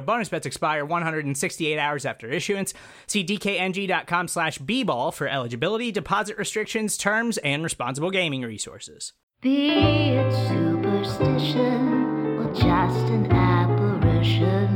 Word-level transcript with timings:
Bonus 0.00 0.28
bets 0.28 0.46
expire 0.46 0.84
168 0.84 1.78
hours 1.78 2.06
after 2.06 2.28
issuance. 2.28 2.72
See 3.06 3.24
dkng.com 3.24 4.28
slash 4.28 4.58
bball 4.58 5.12
for 5.12 5.26
eligibility, 5.28 5.90
deposit 5.92 6.38
restrictions, 6.38 6.96
terms, 6.96 7.38
and 7.38 7.62
responsible 7.62 8.10
gaming 8.10 8.42
resources. 8.42 9.12
Be 9.40 9.70
it 9.70 10.32
superstition 10.48 12.38
or 12.38 12.52
just 12.52 13.06
an 13.08 13.32
apparition, 13.32 14.68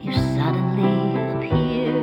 you 0.00 0.12
suddenly 0.12 1.20
appear 1.36 1.96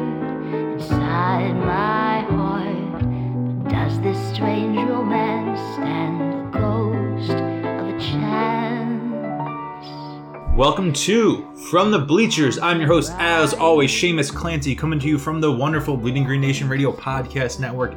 inside 0.74 1.56
my 1.56 2.22
heart. 2.30 3.70
Does 3.70 4.00
this 4.02 4.20
strange 4.36 4.78
romance 4.88 5.60
stand 5.74 6.54
the 6.54 6.60
ghost 6.60 7.32
of 7.32 7.88
a? 8.00 8.65
Welcome 10.56 10.94
to 10.94 11.54
From 11.70 11.92
the 11.92 12.00
Bleachers. 12.00 12.58
I'm 12.58 12.80
your 12.80 12.88
host, 12.88 13.12
as 13.18 13.54
always, 13.54 13.92
Shamus 13.92 14.34
Clancy, 14.34 14.74
coming 14.74 15.00
to 15.00 15.08
you 15.10 15.18
from 15.18 15.42
the 15.42 15.52
wonderful 15.52 15.98
Bleeding 15.98 16.24
Green 16.24 16.40
Nation 16.40 16.70
Radio 16.70 16.94
Podcast 16.94 17.60
Network. 17.60 17.94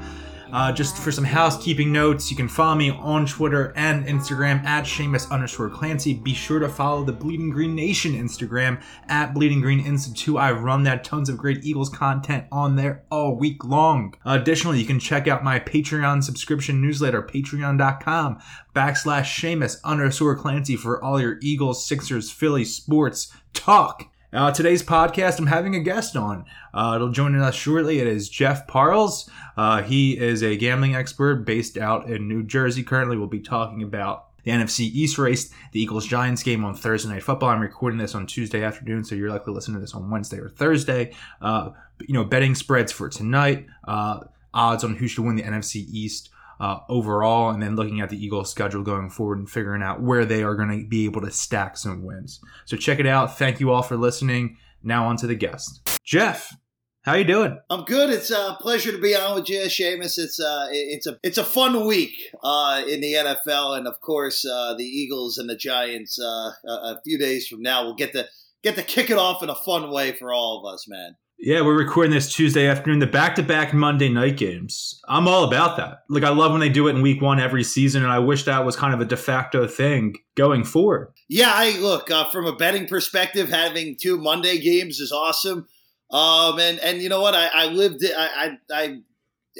Uh, 0.52 0.72
just 0.72 0.96
for 0.96 1.12
some 1.12 1.24
housekeeping 1.24 1.92
notes, 1.92 2.30
you 2.30 2.36
can 2.36 2.48
follow 2.48 2.74
me 2.74 2.90
on 2.90 3.26
Twitter 3.26 3.72
and 3.76 4.06
Instagram 4.06 4.64
at 4.64 4.84
Shamus 4.84 5.30
underscore 5.30 5.68
Clancy. 5.68 6.14
Be 6.14 6.32
sure 6.32 6.58
to 6.58 6.68
follow 6.68 7.04
the 7.04 7.12
Bleeding 7.12 7.50
Green 7.50 7.74
Nation 7.74 8.12
Instagram 8.12 8.82
at 9.08 9.34
Bleeding 9.34 9.60
Green 9.60 9.84
Institute. 9.84 10.36
I 10.36 10.52
run 10.52 10.84
that 10.84 11.04
tons 11.04 11.28
of 11.28 11.36
great 11.36 11.64
Eagles 11.64 11.90
content 11.90 12.46
on 12.50 12.76
there 12.76 13.04
all 13.10 13.36
week 13.36 13.64
long. 13.64 14.14
Additionally, 14.24 14.80
you 14.80 14.86
can 14.86 14.98
check 14.98 15.28
out 15.28 15.44
my 15.44 15.60
Patreon 15.60 16.24
subscription 16.24 16.80
newsletter, 16.80 17.22
patreon.com 17.22 18.38
backslash 18.74 19.24
Shamus 19.24 19.82
underscore 19.84 20.36
Clancy 20.36 20.76
for 20.76 21.02
all 21.02 21.20
your 21.20 21.38
Eagles, 21.42 21.84
Sixers, 21.84 22.30
Philly 22.30 22.64
sports 22.64 23.32
talk. 23.52 24.10
Uh, 24.30 24.50
today's 24.50 24.82
podcast, 24.82 25.38
I'm 25.38 25.46
having 25.46 25.74
a 25.74 25.80
guest 25.80 26.14
on. 26.14 26.44
Uh, 26.74 26.92
it'll 26.96 27.10
join 27.10 27.34
us 27.34 27.54
shortly. 27.54 27.98
It 27.98 28.06
is 28.06 28.28
Jeff 28.28 28.66
Parles. 28.66 29.30
Uh, 29.56 29.82
he 29.82 30.18
is 30.18 30.42
a 30.42 30.54
gambling 30.54 30.94
expert 30.94 31.46
based 31.46 31.78
out 31.78 32.10
in 32.10 32.28
New 32.28 32.42
Jersey. 32.42 32.82
Currently, 32.82 33.16
we'll 33.16 33.26
be 33.26 33.40
talking 33.40 33.82
about 33.82 34.26
the 34.44 34.50
NFC 34.50 34.80
East 34.80 35.16
race, 35.16 35.50
the 35.72 35.80
Eagles 35.80 36.06
Giants 36.06 36.42
game 36.42 36.62
on 36.62 36.74
Thursday 36.74 37.10
Night 37.10 37.22
Football. 37.22 37.48
I'm 37.48 37.60
recording 37.60 37.98
this 37.98 38.14
on 38.14 38.26
Tuesday 38.26 38.62
afternoon, 38.62 39.02
so 39.02 39.14
you're 39.14 39.30
likely 39.30 39.54
listening 39.54 39.76
to 39.76 39.80
this 39.80 39.94
on 39.94 40.10
Wednesday 40.10 40.38
or 40.38 40.50
Thursday. 40.50 41.14
Uh, 41.40 41.70
you 42.06 42.12
know, 42.12 42.24
betting 42.24 42.54
spreads 42.54 42.92
for 42.92 43.08
tonight, 43.08 43.64
uh, 43.84 44.20
odds 44.52 44.84
on 44.84 44.94
who 44.94 45.08
should 45.08 45.24
win 45.24 45.36
the 45.36 45.42
NFC 45.42 45.86
East 45.90 46.28
uh, 46.60 46.80
overall, 46.88 47.50
and 47.50 47.62
then 47.62 47.76
looking 47.76 48.00
at 48.00 48.10
the 48.10 48.22
Eagles' 48.22 48.50
schedule 48.50 48.82
going 48.82 49.10
forward 49.10 49.38
and 49.38 49.50
figuring 49.50 49.82
out 49.82 50.02
where 50.02 50.24
they 50.24 50.42
are 50.42 50.54
going 50.54 50.82
to 50.82 50.88
be 50.88 51.04
able 51.04 51.20
to 51.20 51.30
stack 51.30 51.76
some 51.76 52.04
wins. 52.04 52.40
So 52.64 52.76
check 52.76 52.98
it 52.98 53.06
out. 53.06 53.38
Thank 53.38 53.60
you 53.60 53.70
all 53.70 53.82
for 53.82 53.96
listening. 53.96 54.56
Now 54.82 55.06
on 55.06 55.16
to 55.18 55.26
the 55.26 55.34
guest, 55.34 55.88
Jeff. 56.04 56.54
How 57.02 57.14
you 57.14 57.24
doing? 57.24 57.58
I'm 57.70 57.84
good. 57.84 58.10
It's 58.10 58.30
a 58.30 58.58
pleasure 58.60 58.92
to 58.92 58.98
be 58.98 59.16
on 59.16 59.36
with 59.36 59.48
you, 59.48 59.60
Shamus. 59.60 60.18
It's 60.18 60.38
uh, 60.38 60.68
it's 60.70 61.06
a 61.06 61.18
it's 61.22 61.38
a 61.38 61.44
fun 61.44 61.86
week 61.86 62.12
uh, 62.42 62.82
in 62.86 63.00
the 63.00 63.14
NFL, 63.14 63.78
and 63.78 63.86
of 63.88 64.00
course, 64.00 64.44
uh, 64.44 64.74
the 64.74 64.84
Eagles 64.84 65.38
and 65.38 65.48
the 65.48 65.56
Giants. 65.56 66.20
Uh, 66.20 66.50
a, 66.66 66.72
a 66.72 67.00
few 67.04 67.18
days 67.18 67.48
from 67.48 67.62
now, 67.62 67.84
we'll 67.84 67.94
get 67.94 68.12
to 68.12 68.26
get 68.62 68.76
to 68.76 68.82
kick 68.82 69.10
it 69.10 69.16
off 69.16 69.42
in 69.42 69.48
a 69.48 69.54
fun 69.54 69.90
way 69.90 70.12
for 70.12 70.32
all 70.32 70.58
of 70.58 70.72
us, 70.72 70.86
man. 70.86 71.16
Yeah, 71.40 71.60
we're 71.60 71.78
recording 71.78 72.10
this 72.10 72.32
Tuesday 72.32 72.66
afternoon. 72.66 72.98
The 72.98 73.06
back-to-back 73.06 73.72
Monday 73.72 74.08
night 74.08 74.36
games. 74.36 75.00
I'm 75.08 75.28
all 75.28 75.44
about 75.44 75.76
that. 75.76 76.02
Like 76.08 76.24
I 76.24 76.30
love 76.30 76.50
when 76.50 76.60
they 76.60 76.68
do 76.68 76.88
it 76.88 76.96
in 76.96 77.00
Week 77.00 77.22
One 77.22 77.38
every 77.38 77.62
season, 77.62 78.02
and 78.02 78.10
I 78.10 78.18
wish 78.18 78.42
that 78.44 78.64
was 78.64 78.74
kind 78.74 78.92
of 78.92 79.00
a 79.00 79.04
de 79.04 79.16
facto 79.16 79.68
thing 79.68 80.16
going 80.34 80.64
forward. 80.64 81.12
Yeah, 81.28 81.52
I 81.54 81.78
look 81.78 82.10
uh, 82.10 82.28
from 82.30 82.46
a 82.46 82.56
betting 82.56 82.88
perspective. 82.88 83.50
Having 83.50 83.98
two 84.00 84.18
Monday 84.18 84.58
games 84.58 84.98
is 84.98 85.12
awesome. 85.12 85.68
Um, 86.10 86.58
and 86.58 86.80
and 86.80 87.00
you 87.00 87.08
know 87.08 87.20
what? 87.20 87.36
I, 87.36 87.46
I 87.46 87.66
lived. 87.66 88.04
I, 88.04 88.58
I, 88.72 88.76
I 88.76 88.98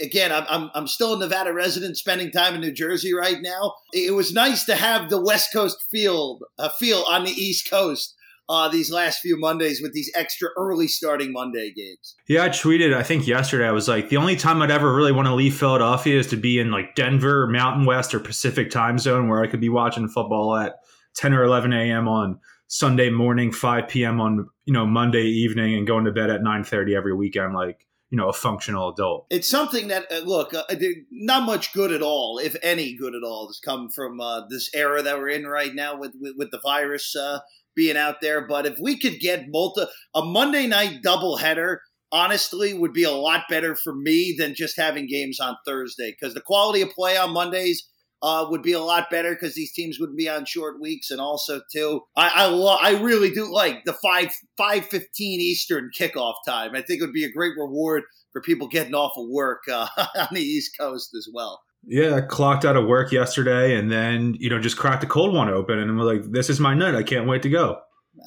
again, 0.03 0.33
I'm, 0.33 0.47
I'm 0.49 0.71
I'm 0.75 0.87
still 0.89 1.15
a 1.15 1.19
Nevada 1.21 1.53
resident, 1.53 1.97
spending 1.97 2.33
time 2.33 2.57
in 2.57 2.61
New 2.61 2.73
Jersey 2.73 3.15
right 3.15 3.41
now. 3.41 3.75
It 3.93 4.17
was 4.17 4.33
nice 4.33 4.65
to 4.65 4.75
have 4.75 5.11
the 5.11 5.23
West 5.23 5.53
Coast 5.53 5.87
field 5.93 6.43
uh, 6.59 6.71
feel 6.71 7.05
on 7.09 7.23
the 7.23 7.31
East 7.31 7.71
Coast. 7.71 8.17
Uh, 8.49 8.69
these 8.69 8.91
last 8.91 9.21
few 9.21 9.39
Mondays 9.39 9.83
with 9.83 9.93
these 9.93 10.11
extra 10.15 10.49
early 10.57 10.89
starting 10.89 11.33
Monday 11.33 11.71
games. 11.71 12.17
Yeah, 12.29 12.45
I 12.45 12.49
tweeted, 12.49 12.95
I 12.95 13.03
think 13.03 13.27
yesterday, 13.27 13.69
I 13.69 13.73
was 13.73 13.89
like, 13.89 14.09
the 14.09 14.17
only 14.17 14.37
time 14.37 14.63
I'd 14.63 14.71
ever 14.71 14.95
really 14.95 15.13
want 15.13 15.29
to 15.29 15.35
leave 15.35 15.55
Philadelphia 15.55 16.19
is 16.19 16.29
to 16.29 16.37
be 16.37 16.59
in 16.59 16.71
like 16.71 16.95
Denver, 16.95 17.47
Mountain 17.47 17.85
West, 17.85 18.15
or 18.15 18.21
Pacific 18.21 18.71
time 18.71 18.99
zone 18.99 19.29
where 19.29 19.43
I 19.43 19.49
could 19.49 19.61
be 19.61 19.69
watching 19.69 20.09
football 20.09 20.57
at 20.57 20.77
10 21.17 21.35
or 21.35 21.45
11 21.45 21.73
a.m. 21.75 22.09
on 22.09 22.39
Sunday 22.69 23.11
morning, 23.11 23.53
5 23.53 23.89
p.m. 23.89 24.21
on, 24.21 24.47
you 24.65 24.73
know, 24.73 24.87
Monday 24.87 25.25
evening 25.25 25.75
and 25.75 25.87
going 25.87 26.07
to 26.07 26.13
bed 26.13 26.31
at 26.31 26.41
9.30 26.41 26.97
every 26.97 27.15
weekend. 27.15 27.55
Like, 27.55 27.87
you 28.11 28.17
know, 28.17 28.29
a 28.29 28.33
functional 28.33 28.91
adult. 28.91 29.27
It's 29.31 29.49
something 29.49 29.89
that 29.89 30.11
uh, 30.11 30.21
look, 30.21 30.55
uh, 30.55 30.63
not 31.11 31.45
much 31.45 31.75
good 31.75 31.93
at 31.93 32.01
all, 32.01 32.39
if 32.39 32.57
any 32.63 32.97
good 32.97 33.15
at 33.15 33.23
all, 33.23 33.49
has 33.49 33.61
come 33.61 33.91
from 33.91 34.21
uh, 34.21 34.47
this 34.49 34.71
era 34.75 35.03
that 35.03 35.19
we're 35.19 35.29
in 35.29 35.47
right 35.47 35.75
now 35.75 35.99
with 35.99 36.13
with, 36.19 36.35
with 36.39 36.51
the 36.51 36.61
virus 36.61 37.15
uh, 37.15 37.41
being 37.79 37.97
out 37.97 38.17
there. 38.21 38.47
But 38.47 38.67
if 38.67 38.77
we 38.79 38.99
could 38.99 39.21
get 39.21 39.47
multi 39.49 39.85
a 40.15 40.23
Monday 40.23 40.67
night 40.67 41.01
doubleheader, 41.03 41.77
honestly, 42.11 42.75
would 42.75 42.93
be 42.93 43.05
a 43.05 43.13
lot 43.13 43.45
better 43.49 43.77
for 43.77 43.95
me 43.95 44.35
than 44.37 44.55
just 44.55 44.77
having 44.77 45.07
games 45.07 45.39
on 45.41 45.57
Thursday 45.65 46.11
because 46.11 46.35
the 46.35 46.41
quality 46.41 46.83
of 46.83 46.91
play 46.91 47.17
on 47.17 47.33
Mondays. 47.33 47.89
Uh, 48.21 48.45
would 48.51 48.65
be 48.65 48.73
a 48.73 48.81
lot 48.81 49.09
better 49.13 49.31
because 49.31 49.55
these 49.55 49.73
teams 49.73 50.01
wouldn't 50.01 50.19
be 50.19 50.29
on 50.29 50.45
short 50.45 50.81
weeks, 50.81 51.13
and 51.13 51.21
also 51.21 51.61
too, 51.73 52.01
I 52.17 52.33
I, 52.35 52.47
lo- 52.47 52.77
I 52.83 53.01
really 53.01 53.31
do 53.31 53.49
like 53.49 53.85
the 53.85 53.93
five 53.93 54.33
five 54.57 54.87
fifteen 54.87 55.41
Eastern 55.41 55.91
kickoff 55.97 56.35
time. 56.45 56.73
I 56.75 56.83
think 56.83 57.01
it 57.01 57.05
would 57.05 57.13
be 57.13 57.25
a 57.25 57.31
great 57.31 57.53
reward 57.57 58.03
for 58.33 58.43
people 58.43 58.67
getting 58.67 58.97
off 58.97 59.13
of 59.17 59.29
work 59.31 59.63
uh, 59.73 59.87
on 60.17 60.29
the 60.33 60.43
East 60.43 60.73
Coast 60.77 61.11
as 61.17 61.29
well. 61.33 61.61
Yeah, 61.91 62.21
clocked 62.21 62.67
out 62.67 62.77
of 62.77 62.87
work 62.87 63.13
yesterday 63.13 63.75
and 63.75 63.91
then, 63.91 64.37
you 64.39 64.51
know, 64.51 64.61
just 64.61 64.77
cracked 64.77 65.03
a 65.05 65.07
cold 65.07 65.35
one 65.35 65.49
open 65.49 65.79
and 65.79 65.97
we're 65.97 66.05
like, 66.05 66.31
this 66.31 66.51
is 66.51 66.61
my 66.61 66.75
night. 66.75 66.95
I 66.95 67.03
can't 67.03 67.27
wait 67.27 67.43
to 67.43 67.49
go. 67.49 67.81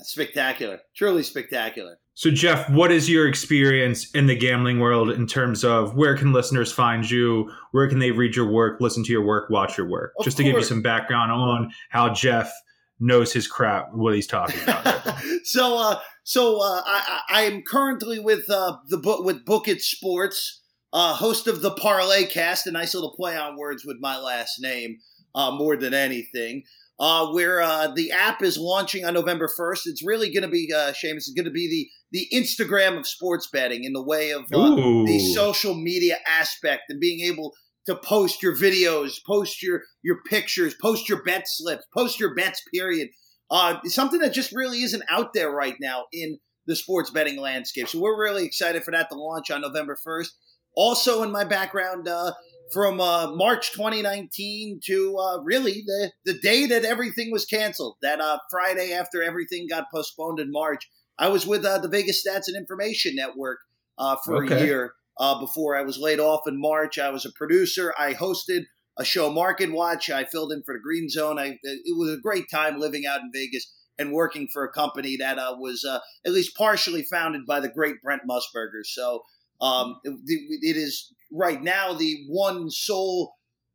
Spectacular. 0.03 0.79
Truly 0.95 1.21
spectacular. 1.21 1.99
So, 2.13 2.31
Jeff, 2.31 2.69
what 2.69 2.91
is 2.91 3.09
your 3.09 3.27
experience 3.27 4.09
in 4.11 4.27
the 4.27 4.35
gambling 4.35 4.79
world 4.79 5.11
in 5.11 5.27
terms 5.27 5.63
of 5.63 5.95
where 5.95 6.17
can 6.17 6.33
listeners 6.33 6.71
find 6.71 7.09
you? 7.09 7.51
Where 7.71 7.87
can 7.87 7.99
they 7.99 8.11
read 8.11 8.35
your 8.35 8.51
work, 8.51 8.81
listen 8.81 9.03
to 9.03 9.11
your 9.11 9.25
work, 9.25 9.49
watch 9.49 9.77
your 9.77 9.87
work? 9.87 10.13
Of 10.17 10.25
Just 10.25 10.37
to 10.37 10.43
give 10.43 10.55
you 10.55 10.63
some 10.63 10.81
background 10.81 11.31
on 11.31 11.71
how 11.89 12.13
Jeff 12.13 12.51
knows 12.99 13.33
his 13.33 13.47
crap, 13.47 13.93
what 13.93 14.13
he's 14.13 14.27
talking 14.27 14.61
about. 14.61 15.19
so, 15.43 15.77
uh, 15.77 15.99
so 16.23 16.61
uh, 16.61 16.81
I, 16.85 17.19
I 17.29 17.41
am 17.43 17.63
currently 17.63 18.19
with 18.19 18.49
uh, 18.49 18.77
the 18.87 18.97
book 18.97 19.25
with 19.25 19.45
Book 19.45 19.67
It 19.67 19.81
Sports, 19.81 20.60
uh, 20.93 21.15
host 21.15 21.47
of 21.47 21.61
the 21.61 21.71
Parlay 21.71 22.25
Cast, 22.25 22.67
a 22.67 22.71
nice 22.71 22.93
little 22.93 23.15
play 23.15 23.37
on 23.37 23.57
words 23.57 23.85
with 23.85 23.97
my 23.99 24.17
last 24.17 24.55
name, 24.59 24.97
uh, 25.35 25.51
more 25.51 25.75
than 25.75 25.93
anything. 25.93 26.63
Uh, 26.99 27.31
where 27.31 27.61
uh, 27.61 27.87
the 27.87 28.11
app 28.11 28.43
is 28.43 28.59
launching 28.59 29.03
on 29.03 29.15
November 29.15 29.47
first. 29.47 29.87
It's 29.87 30.05
really 30.05 30.31
going 30.31 30.43
to 30.43 30.47
be, 30.47 30.71
uh, 30.71 30.91
Shamus, 30.91 31.15
it's 31.15 31.33
going 31.35 31.45
to 31.45 31.51
be 31.51 31.67
the 31.67 31.89
the 32.11 32.27
Instagram 32.37 32.95
of 32.97 33.07
sports 33.07 33.47
betting 33.51 33.85
in 33.85 33.93
the 33.93 34.03
way 34.03 34.31
of 34.31 34.43
uh, 34.53 34.75
the 34.75 35.31
social 35.33 35.73
media 35.73 36.17
aspect 36.27 36.83
and 36.89 36.99
being 36.99 37.21
able 37.21 37.53
to 37.87 37.95
post 37.95 38.43
your 38.43 38.55
videos, 38.55 39.15
post 39.25 39.63
your 39.63 39.81
your 40.03 40.21
pictures, 40.29 40.75
post 40.79 41.09
your 41.09 41.23
bet 41.23 41.45
slips, 41.47 41.85
post 41.97 42.19
your 42.19 42.35
bets. 42.35 42.61
Period. 42.71 43.09
Uh, 43.49 43.79
something 43.85 44.19
that 44.19 44.33
just 44.33 44.51
really 44.51 44.83
isn't 44.83 45.03
out 45.09 45.33
there 45.33 45.49
right 45.49 45.75
now 45.81 46.05
in 46.13 46.37
the 46.67 46.75
sports 46.75 47.09
betting 47.09 47.37
landscape. 47.37 47.87
So 47.87 47.99
we're 47.99 48.21
really 48.21 48.45
excited 48.45 48.83
for 48.83 48.91
that 48.91 49.09
to 49.09 49.15
launch 49.15 49.49
on 49.49 49.61
November 49.61 49.97
first. 50.03 50.35
Also, 50.75 51.23
in 51.23 51.31
my 51.31 51.43
background, 51.43 52.07
uh, 52.07 52.33
from 52.71 53.01
uh, 53.01 53.31
March 53.35 53.73
2019 53.73 54.79
to 54.85 55.17
uh, 55.17 55.41
really 55.43 55.83
the, 55.85 56.11
the 56.25 56.39
day 56.39 56.65
that 56.67 56.85
everything 56.85 57.29
was 57.31 57.45
canceled, 57.45 57.97
that 58.01 58.21
uh, 58.21 58.37
Friday 58.49 58.93
after 58.93 59.21
everything 59.21 59.67
got 59.69 59.85
postponed 59.93 60.39
in 60.39 60.51
March. 60.51 60.89
I 61.19 61.27
was 61.27 61.45
with 61.45 61.65
uh, 61.65 61.77
the 61.79 61.89
Vegas 61.89 62.25
Stats 62.25 62.47
and 62.47 62.55
Information 62.55 63.15
Network 63.15 63.59
uh, 63.97 64.15
for 64.25 64.43
Okay. 64.45 64.55
a 64.61 64.65
year 64.65 64.93
uh, 65.19 65.39
before 65.39 65.75
I 65.75 65.81
was 65.81 65.97
laid 65.99 66.19
off 66.19 66.41
in 66.47 66.59
March. 66.59 66.97
I 66.97 67.09
was 67.09 67.25
a 67.25 67.31
producer. 67.33 67.93
I 67.99 68.13
hosted 68.13 68.61
a 68.97 69.03
show, 69.05 69.29
Market 69.29 69.71
Watch. 69.71 70.09
I 70.09 70.23
filled 70.23 70.51
in 70.51 70.63
for 70.65 70.73
the 70.73 70.79
Green 70.81 71.09
Zone. 71.09 71.37
I, 71.37 71.57
it 71.63 71.97
was 71.97 72.09
a 72.17 72.21
great 72.21 72.45
time 72.49 72.79
living 72.79 73.03
out 73.05 73.19
in 73.19 73.31
Vegas 73.33 73.71
and 73.99 74.13
working 74.13 74.47
for 74.51 74.63
a 74.63 74.71
company 74.71 75.17
that 75.17 75.37
uh, 75.37 75.55
was 75.59 75.85
uh, 75.87 75.99
at 76.25 76.31
least 76.31 76.55
partially 76.55 77.03
founded 77.03 77.45
by 77.45 77.59
the 77.59 77.69
great 77.69 77.95
Brent 78.01 78.21
Musburger. 78.27 78.83
So 78.83 79.21
um, 79.61 79.95
it, 80.03 80.13
it 80.27 80.77
is 80.77 81.13
right 81.31 81.61
now 81.61 81.93
the 81.93 82.23
one 82.27 82.69
sole 82.69 83.33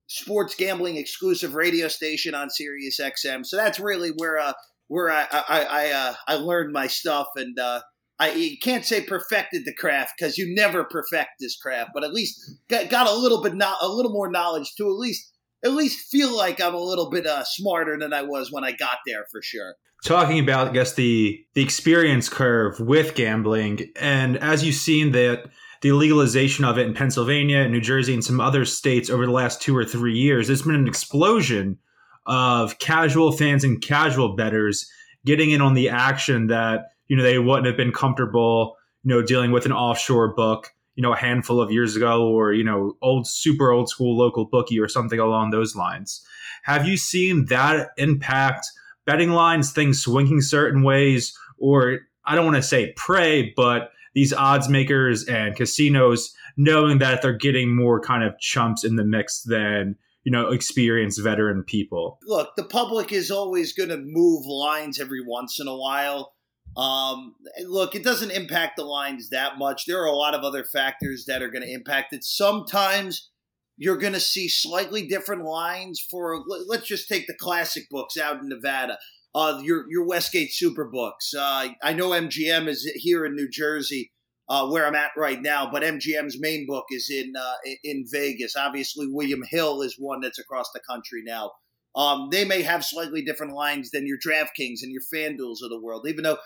sports 0.09 0.55
gambling 0.55 0.97
exclusive 0.97 1.55
radio 1.55 1.88
station 1.88 2.35
on 2.35 2.50
Sirius 2.50 3.00
XM. 3.00 3.44
So 3.44 3.56
that's 3.56 3.81
really 3.81 4.11
where 4.11 4.38
uh, 4.38 4.53
where 4.88 5.11
I 5.11 5.27
I 5.33 5.65
I, 5.65 5.91
uh, 5.91 6.15
I 6.29 6.35
learned 6.37 6.73
my 6.73 6.87
stuff, 6.87 7.29
and 7.37 7.59
uh, 7.59 7.81
I 8.19 8.33
you 8.33 8.59
can't 8.59 8.85
say 8.85 9.03
perfected 9.03 9.65
the 9.65 9.75
craft 9.75 10.15
because 10.19 10.38
you 10.38 10.55
never 10.55 10.85
perfect 10.85 11.31
this 11.41 11.56
craft, 11.56 11.91
but 11.94 12.05
at 12.05 12.12
least 12.12 12.41
got, 12.69 12.89
got 12.89 13.09
a 13.09 13.15
little 13.15 13.43
bit 13.43 13.55
no, 13.55 13.75
a 13.81 13.89
little 13.89 14.12
more 14.12 14.31
knowledge 14.31 14.73
to 14.77 14.85
at 14.85 14.99
least 14.99 15.32
at 15.65 15.73
least 15.73 16.09
feel 16.11 16.37
like 16.37 16.61
I'm 16.61 16.75
a 16.75 16.81
little 16.81 17.11
bit 17.11 17.27
uh, 17.27 17.43
smarter 17.44 17.99
than 17.99 18.12
I 18.12 18.23
was 18.23 18.53
when 18.53 18.65
I 18.65 18.73
got 18.73 18.99
there 19.06 19.25
for 19.32 19.41
sure. 19.43 19.75
talking 20.05 20.39
about 20.39 20.69
I 20.69 20.73
guess 20.73 20.94
the 20.94 21.44
the 21.55 21.62
experience 21.62 22.29
curve 22.29 22.79
with 22.79 23.15
gambling 23.15 23.91
and 23.97 24.37
as 24.37 24.65
you've 24.65 24.77
seen 24.77 25.12
that 25.12 25.50
the 25.91 25.97
legalization 25.97 26.65
of 26.65 26.79
it 26.79 26.87
in 26.87 26.94
Pennsylvania, 26.94 27.69
New 27.69 27.81
Jersey, 27.81 28.12
and 28.12 28.25
some 28.25 28.41
other 28.41 28.65
states 28.65 29.09
over 29.09 29.25
the 29.25 29.33
last 29.33 29.62
two 29.62 29.77
or 29.77 29.85
three 29.85 30.19
years, 30.19 30.49
there's 30.49 30.62
been 30.62 30.75
an 30.75 30.88
explosion 30.88 31.79
of 32.27 32.79
casual 32.79 33.31
fans 33.31 33.62
and 33.62 33.81
casual 33.81 34.35
bettors 34.35 34.91
getting 35.25 35.50
in 35.53 35.61
on 35.61 35.75
the 35.75 35.88
action 35.88 36.49
that 36.49 36.87
you 37.06 37.17
know 37.17 37.23
they 37.23 37.38
wouldn't 37.38 37.67
have 37.67 37.77
been 37.77 37.93
comfortable 37.93 38.77
you 39.05 39.11
know 39.11 39.23
dealing 39.23 39.53
with 39.53 39.65
an 39.65 39.71
offshore 39.71 40.35
book 40.35 40.75
you 40.97 41.03
know 41.03 41.12
a 41.12 41.17
handful 41.17 41.61
of 41.61 41.71
years 41.71 41.94
ago 41.94 42.29
or 42.29 42.53
you 42.53 42.65
know 42.65 42.97
old 43.00 43.29
super 43.29 43.71
old 43.71 43.89
school 43.89 44.17
local 44.19 44.44
bookie 44.44 44.81
or 44.81 44.89
something 44.89 45.21
along 45.21 45.50
those 45.50 45.77
lines. 45.77 46.27
Have 46.65 46.89
you 46.89 46.97
seen 46.97 47.44
that 47.44 47.91
impact 47.97 48.67
betting 49.05 49.31
lines 49.31 49.71
things 49.71 50.03
swinging 50.03 50.41
certain 50.41 50.82
ways 50.82 51.39
or 51.59 52.00
i 52.25 52.35
don't 52.35 52.44
want 52.44 52.56
to 52.56 52.62
say 52.62 52.93
prey 52.97 53.53
but 53.56 53.93
these 54.17 54.33
odds 54.33 54.69
makers 54.69 55.25
and 55.29 55.55
casinos 55.55 56.35
knowing 56.57 56.99
that 56.99 57.23
they're 57.23 57.33
getting 57.37 57.73
more 57.77 58.01
kind 58.01 58.25
of 58.25 58.37
chumps 58.41 58.83
in 58.83 58.97
the 58.97 59.05
mix 59.05 59.43
than 59.43 59.95
you 60.25 60.33
know 60.33 60.51
experienced 60.51 61.23
veteran 61.23 61.63
people 61.63 62.19
look, 62.27 62.49
the 62.57 62.65
public 62.65 63.13
is 63.13 63.31
always 63.31 63.73
going 63.73 63.91
to 63.91 63.99
move 64.03 64.45
lines 64.47 64.99
every 64.99 65.23
once 65.25 65.61
in 65.61 65.69
a 65.69 65.77
while. 65.77 66.33
Um, 66.77 67.35
look, 67.65 67.95
it 67.95 68.05
doesn't 68.05 68.33
impact 68.33 68.77
the 68.77 68.85
lines 68.85 69.31
that 69.31 69.57
much. 69.57 69.85
There 69.87 70.03
are 70.03 70.07
a 70.07 70.13
lot 70.25 70.35
of 70.35 70.43
other 70.45 70.65
factors 70.65 71.25
that 71.27 71.41
are 71.43 71.49
going 71.49 71.63
to 71.63 71.73
impact 71.73 72.13
it. 72.13 72.23
Sometimes 72.25 73.31
you're 73.79 73.97
going 73.97 74.13
to 74.13 74.21
see 74.21 74.49
slightly 74.49 75.07
different 75.07 75.45
lines 75.45 76.05
for. 76.11 76.43
let- 76.47 76.69
Let's 76.69 76.87
just 76.87 77.09
take 77.09 77.27
the 77.29 77.35
classic 77.39 77.85
books 77.91 78.19
out 78.19 78.41
in 78.43 78.49
Nevada. 78.49 78.99
Uh, 79.37 79.61
your 79.62 79.85
your 79.91 80.06
Westgate 80.06 80.50
Superbooks. 80.50 81.35
Uh, 81.37 81.69
I 81.83 81.93
know 81.93 82.09
MGM 82.09 82.69
is 82.69 82.91
here 82.94 83.27
in 83.27 83.35
New 83.35 83.50
Jersey, 83.50 84.11
uh, 84.49 84.67
where 84.69 84.87
I'm 84.87 84.94
at 84.94 85.11
right 85.15 85.43
now, 85.43 85.71
but 85.71 85.83
MGM's 85.83 86.41
main 86.41 86.65
book 86.67 86.87
is 86.88 87.11
in 87.11 87.35
uh, 87.38 87.73
in 87.85 88.06
Vegas. 88.11 88.56
Obviously, 88.56 89.06
William 89.06 89.43
Hill 89.47 89.83
is 89.83 89.97
one 89.99 90.23
that's 90.23 90.38
across 90.38 90.71
the 90.73 90.81
country 90.88 91.23
now. 91.23 91.50
Um, 91.94 92.29
they 92.31 92.47
may 92.47 92.62
have 92.62 92.83
slightly 92.83 93.21
different 93.21 93.53
lines 93.53 93.91
than 93.91 94.06
your 94.06 94.17
DraftKings 94.27 94.79
and 94.81 94.91
your 94.91 95.03
FanDuels 95.15 95.62
of 95.62 95.69
the 95.69 95.82
world. 95.82 96.06
Even 96.09 96.25
though 96.25 96.39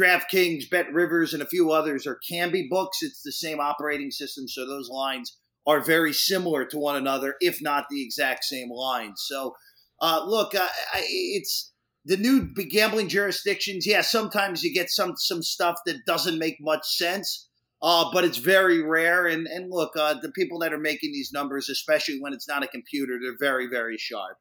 DraftKings, 0.00 0.70
Bet 0.70 0.90
Rivers, 0.90 1.34
and 1.34 1.42
a 1.42 1.46
few 1.46 1.70
others 1.70 2.06
are 2.06 2.18
Kambi 2.30 2.66
books, 2.70 3.02
it's 3.02 3.20
the 3.22 3.32
same 3.32 3.60
operating 3.60 4.10
system, 4.10 4.48
so 4.48 4.66
those 4.66 4.88
lines 4.88 5.36
are 5.66 5.84
very 5.84 6.14
similar 6.14 6.64
to 6.64 6.78
one 6.78 6.96
another, 6.96 7.34
if 7.40 7.60
not 7.60 7.84
the 7.90 8.02
exact 8.02 8.44
same 8.44 8.70
lines. 8.70 9.22
So, 9.26 9.54
uh, 10.00 10.24
look, 10.26 10.54
I, 10.54 10.68
I, 10.94 11.04
it's 11.04 11.74
the 12.08 12.16
new 12.16 12.52
gambling 12.52 13.08
jurisdictions. 13.08 13.86
Yeah, 13.86 14.00
sometimes 14.00 14.62
you 14.62 14.72
get 14.72 14.90
some 14.90 15.14
some 15.16 15.42
stuff 15.42 15.76
that 15.86 16.04
doesn't 16.06 16.38
make 16.38 16.56
much 16.60 16.86
sense. 16.86 17.48
Uh, 17.80 18.10
but 18.12 18.24
it's 18.24 18.38
very 18.38 18.82
rare. 18.82 19.26
And, 19.26 19.46
and 19.46 19.70
look, 19.70 19.92
uh, 19.96 20.14
the 20.20 20.32
people 20.32 20.58
that 20.58 20.72
are 20.72 20.80
making 20.80 21.12
these 21.12 21.30
numbers, 21.32 21.68
especially 21.68 22.18
when 22.20 22.32
it's 22.32 22.48
not 22.48 22.64
a 22.64 22.66
computer, 22.66 23.20
they're 23.22 23.36
very, 23.38 23.68
very 23.68 23.96
sharp. 23.96 24.36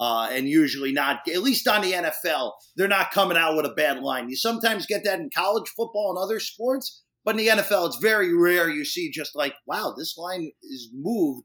Uh, 0.00 0.28
and 0.32 0.48
usually 0.48 0.90
not, 0.90 1.20
at 1.28 1.42
least 1.42 1.68
on 1.68 1.82
the 1.82 1.92
NFL, 1.92 2.52
they're 2.74 2.88
not 2.88 3.12
coming 3.12 3.36
out 3.36 3.54
with 3.54 3.66
a 3.66 3.74
bad 3.74 4.00
line. 4.00 4.28
You 4.28 4.34
sometimes 4.34 4.86
get 4.86 5.04
that 5.04 5.20
in 5.20 5.30
college 5.32 5.68
football 5.76 6.10
and 6.10 6.18
other 6.18 6.40
sports, 6.40 7.02
but 7.24 7.32
in 7.32 7.36
the 7.36 7.62
NFL, 7.62 7.86
it's 7.86 7.98
very 7.98 8.34
rare 8.34 8.68
you 8.68 8.84
see 8.84 9.10
just 9.10 9.36
like, 9.36 9.54
wow, 9.66 9.94
this 9.96 10.16
line 10.16 10.50
is 10.64 10.90
moved 10.92 11.44